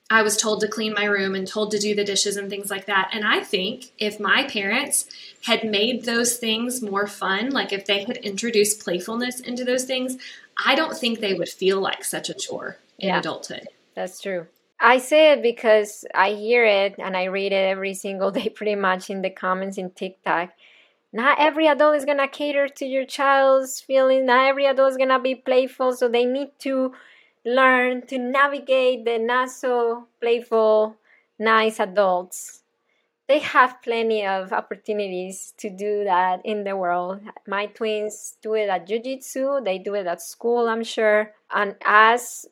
i 0.10 0.22
was 0.22 0.38
told 0.38 0.60
to 0.62 0.68
clean 0.68 0.94
my 0.94 1.06
room 1.06 1.36
and 1.36 1.48
told 1.48 1.72
to 1.72 1.80
do 1.80 1.96
the 1.96 2.04
dishes 2.04 2.38
and 2.38 2.50
things 2.50 2.70
like 2.70 2.86
that 2.86 3.10
and 3.14 3.26
i 3.26 3.42
think 3.42 3.92
if 3.98 4.20
my 4.20 4.44
parents 4.44 5.06
had 5.48 5.64
made 5.64 6.04
those 6.04 6.38
things 6.38 6.82
more 6.82 7.08
fun, 7.08 7.52
like 7.52 7.72
if 7.72 7.86
they 7.86 8.04
had 8.04 8.18
introduced 8.18 8.84
playfulness 8.84 9.40
into 9.40 9.64
those 9.64 9.86
things, 9.86 10.18
I 10.66 10.76
don't 10.76 10.98
think 10.98 11.20
they 11.20 11.34
would 11.34 11.50
feel 11.50 11.80
like 11.80 12.04
such 12.04 12.30
a 12.30 12.34
chore 12.34 12.78
in 13.00 13.10
yeah, 13.10 13.20
adulthood. 13.20 13.68
That's 13.96 14.22
true. 14.22 14.48
I 14.80 15.00
say 15.00 15.32
it 15.32 15.42
because 15.42 16.06
I 16.14 16.32
hear 16.32 16.66
it 16.66 16.96
and 17.00 17.16
I 17.16 17.26
read 17.26 17.54
it 17.54 17.70
every 17.70 17.94
single 17.94 18.32
day, 18.38 18.50
pretty 18.50 18.76
much 18.76 19.10
in 19.10 19.22
the 19.22 19.30
comments 19.30 19.78
in 19.78 19.92
TikTok. 19.92 20.52
Not 21.14 21.40
every 21.40 21.68
adult 21.68 21.96
is 21.96 22.06
gonna 22.06 22.28
cater 22.28 22.68
to 22.68 22.86
your 22.86 23.06
child's 23.06 23.80
feelings. 23.80 24.26
Not 24.26 24.50
every 24.50 24.66
adult 24.66 24.92
is 24.92 24.98
gonna 24.98 25.22
be 25.22 25.36
playful, 25.36 25.94
so 25.94 26.10
they 26.10 26.26
need 26.26 26.50
to 26.60 26.94
learn 27.48 28.06
to 28.08 28.18
navigate 28.18 29.06
the 29.06 29.18
not 29.18 29.50
so 29.50 30.08
playful, 30.20 30.98
nice 31.40 31.80
adults 31.80 32.64
they 33.28 33.40
have 33.40 33.82
plenty 33.82 34.26
of 34.26 34.54
opportunities 34.54 35.54
to 35.58 35.70
do 35.70 36.06
that 36.06 36.42
in 36.46 36.64
the 36.64 36.78
world. 36.78 37.20
My 37.46 37.66
twins 37.66 38.38
do 38.42 38.54
it 38.54 38.70
at 38.70 38.88
jiu-jitsu, 38.88 39.64
they 39.66 39.78
do 39.78 39.96
it 39.96 40.08
at 40.08 40.22
school, 40.22 40.70
I'm 40.70 40.84
sure. 40.84 41.34
And 41.54 41.76
as 41.86 42.46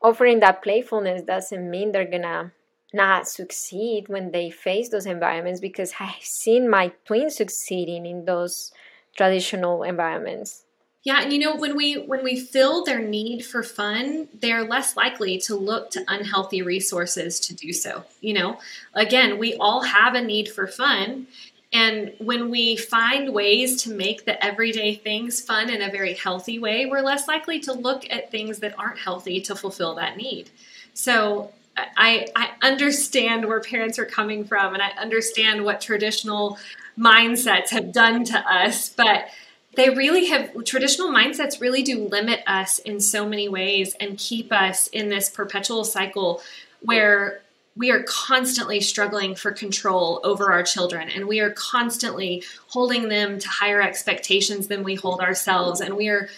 offering 0.00 0.40
that 0.40 0.62
playfulness 0.62 1.22
doesn't 1.22 1.68
mean 1.68 1.90
they're 1.90 2.10
gonna 2.10 2.52
not 2.94 3.26
succeed 3.28 4.08
when 4.08 4.30
they 4.30 4.50
face 4.50 4.88
those 4.88 5.06
environments 5.06 5.60
because 5.60 5.94
I've 5.98 6.22
seen 6.22 6.70
my 6.70 6.92
twins 7.04 7.36
succeeding 7.36 8.06
in 8.06 8.24
those 8.24 8.72
traditional 9.16 9.82
environments. 9.82 10.64
Yeah, 11.02 11.22
and 11.22 11.32
you 11.32 11.38
know 11.38 11.56
when 11.56 11.76
we 11.76 11.94
when 11.94 12.22
we 12.22 12.38
fill 12.38 12.84
their 12.84 13.00
need 13.00 13.42
for 13.44 13.62
fun, 13.62 14.28
they're 14.34 14.64
less 14.64 14.96
likely 14.96 15.38
to 15.38 15.54
look 15.54 15.90
to 15.92 16.04
unhealthy 16.08 16.60
resources 16.60 17.40
to 17.40 17.54
do 17.54 17.72
so. 17.72 18.04
You 18.20 18.34
know, 18.34 18.58
again, 18.92 19.38
we 19.38 19.54
all 19.56 19.82
have 19.82 20.14
a 20.14 20.20
need 20.20 20.50
for 20.50 20.66
fun, 20.66 21.26
and 21.72 22.12
when 22.18 22.50
we 22.50 22.76
find 22.76 23.32
ways 23.32 23.82
to 23.84 23.90
make 23.92 24.26
the 24.26 24.42
everyday 24.44 24.94
things 24.94 25.40
fun 25.40 25.70
in 25.70 25.80
a 25.80 25.90
very 25.90 26.14
healthy 26.14 26.58
way, 26.58 26.84
we're 26.84 27.00
less 27.00 27.26
likely 27.28 27.60
to 27.60 27.72
look 27.72 28.04
at 28.10 28.30
things 28.30 28.58
that 28.58 28.78
aren't 28.78 28.98
healthy 28.98 29.40
to 29.42 29.54
fulfill 29.54 29.94
that 29.94 30.18
need. 30.18 30.50
So 30.92 31.52
I, 31.96 32.26
I 32.36 32.50
understand 32.62 33.46
where 33.46 33.60
parents 33.60 33.98
are 33.98 34.04
coming 34.04 34.44
from 34.44 34.74
and 34.74 34.82
I 34.82 34.90
understand 35.00 35.64
what 35.64 35.80
traditional 35.80 36.58
mindsets 36.98 37.70
have 37.70 37.92
done 37.92 38.24
to 38.24 38.38
us, 38.38 38.90
but 38.90 39.28
they 39.76 39.90
really 39.90 40.26
have 40.26 40.64
traditional 40.64 41.10
mindsets 41.10 41.60
really 41.60 41.82
do 41.82 42.08
limit 42.08 42.42
us 42.46 42.78
in 42.80 43.00
so 43.00 43.28
many 43.28 43.48
ways 43.48 43.94
and 44.00 44.18
keep 44.18 44.52
us 44.52 44.88
in 44.88 45.08
this 45.08 45.28
perpetual 45.28 45.84
cycle 45.84 46.42
where 46.80 47.42
we 47.76 47.90
are 47.90 48.02
constantly 48.02 48.80
struggling 48.80 49.34
for 49.34 49.52
control 49.52 50.20
over 50.24 50.52
our 50.52 50.62
children 50.62 51.08
and 51.08 51.26
we 51.26 51.40
are 51.40 51.50
constantly 51.50 52.42
holding 52.68 53.08
them 53.08 53.38
to 53.38 53.48
higher 53.48 53.80
expectations 53.80 54.66
than 54.66 54.82
we 54.82 54.96
hold 54.96 55.20
ourselves. 55.20 55.80
And 55.80 55.96
we 55.96 56.08
are 56.08 56.28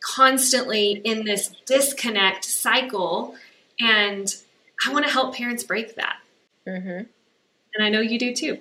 constantly 0.00 0.92
in 0.92 1.24
this 1.24 1.54
disconnect 1.66 2.44
cycle. 2.44 3.36
And 3.78 4.34
i 4.84 4.92
want 4.92 5.06
to 5.06 5.12
help 5.12 5.34
parents 5.34 5.62
break 5.62 5.94
that. 5.96 6.16
Mm-hmm. 6.66 6.88
and 7.74 7.84
i 7.84 7.88
know 7.88 8.00
you 8.00 8.18
do 8.18 8.34
too. 8.34 8.58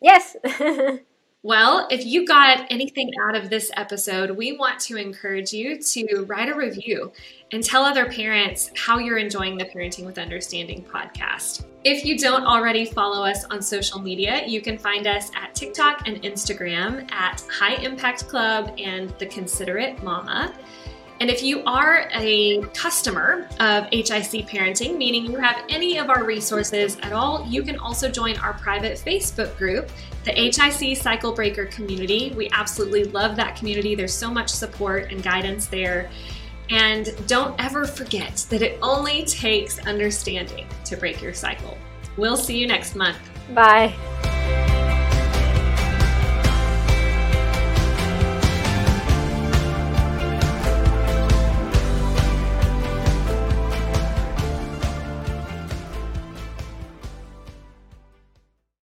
Yes 0.00 0.36
Well, 1.44 1.88
if 1.90 2.06
you 2.06 2.24
got 2.24 2.66
anything 2.70 3.10
out 3.20 3.34
of 3.34 3.50
this 3.50 3.72
episode, 3.76 4.30
we 4.30 4.52
want 4.52 4.78
to 4.82 4.96
encourage 4.96 5.52
you 5.52 5.76
to 5.76 6.24
write 6.28 6.48
a 6.48 6.54
review 6.54 7.10
and 7.50 7.64
tell 7.64 7.82
other 7.82 8.08
parents 8.08 8.70
how 8.76 8.98
you're 8.98 9.18
enjoying 9.18 9.58
the 9.58 9.64
Parenting 9.64 10.06
with 10.06 10.18
Understanding 10.18 10.84
podcast. 10.84 11.64
If 11.82 12.04
you 12.04 12.16
don't 12.16 12.44
already 12.44 12.84
follow 12.84 13.26
us 13.26 13.42
on 13.46 13.60
social 13.60 14.00
media, 14.00 14.46
you 14.46 14.60
can 14.60 14.78
find 14.78 15.08
us 15.08 15.32
at 15.34 15.52
TikTok 15.52 16.06
and 16.06 16.22
Instagram 16.22 17.10
at 17.10 17.44
High 17.50 17.74
Impact 17.74 18.28
Club 18.28 18.72
and 18.78 19.10
The 19.18 19.26
Considerate 19.26 20.00
Mama. 20.00 20.54
And 21.22 21.30
if 21.30 21.40
you 21.40 21.62
are 21.66 22.08
a 22.12 22.62
customer 22.74 23.46
of 23.60 23.84
HIC 23.92 24.48
Parenting, 24.48 24.96
meaning 24.96 25.24
you 25.24 25.36
have 25.36 25.62
any 25.68 25.98
of 25.98 26.10
our 26.10 26.24
resources 26.24 26.98
at 27.00 27.12
all, 27.12 27.46
you 27.46 27.62
can 27.62 27.78
also 27.78 28.08
join 28.08 28.36
our 28.38 28.54
private 28.54 28.98
Facebook 28.98 29.56
group, 29.56 29.88
the 30.24 30.32
HIC 30.32 30.96
Cycle 30.96 31.30
Breaker 31.30 31.66
community. 31.66 32.32
We 32.36 32.50
absolutely 32.50 33.04
love 33.04 33.36
that 33.36 33.54
community. 33.54 33.94
There's 33.94 34.12
so 34.12 34.32
much 34.32 34.48
support 34.48 35.12
and 35.12 35.22
guidance 35.22 35.68
there. 35.68 36.10
And 36.70 37.14
don't 37.28 37.54
ever 37.64 37.86
forget 37.86 38.44
that 38.50 38.60
it 38.60 38.80
only 38.82 39.24
takes 39.24 39.78
understanding 39.86 40.66
to 40.86 40.96
break 40.96 41.22
your 41.22 41.34
cycle. 41.34 41.78
We'll 42.16 42.36
see 42.36 42.58
you 42.58 42.66
next 42.66 42.96
month. 42.96 43.18
Bye. 43.54 43.94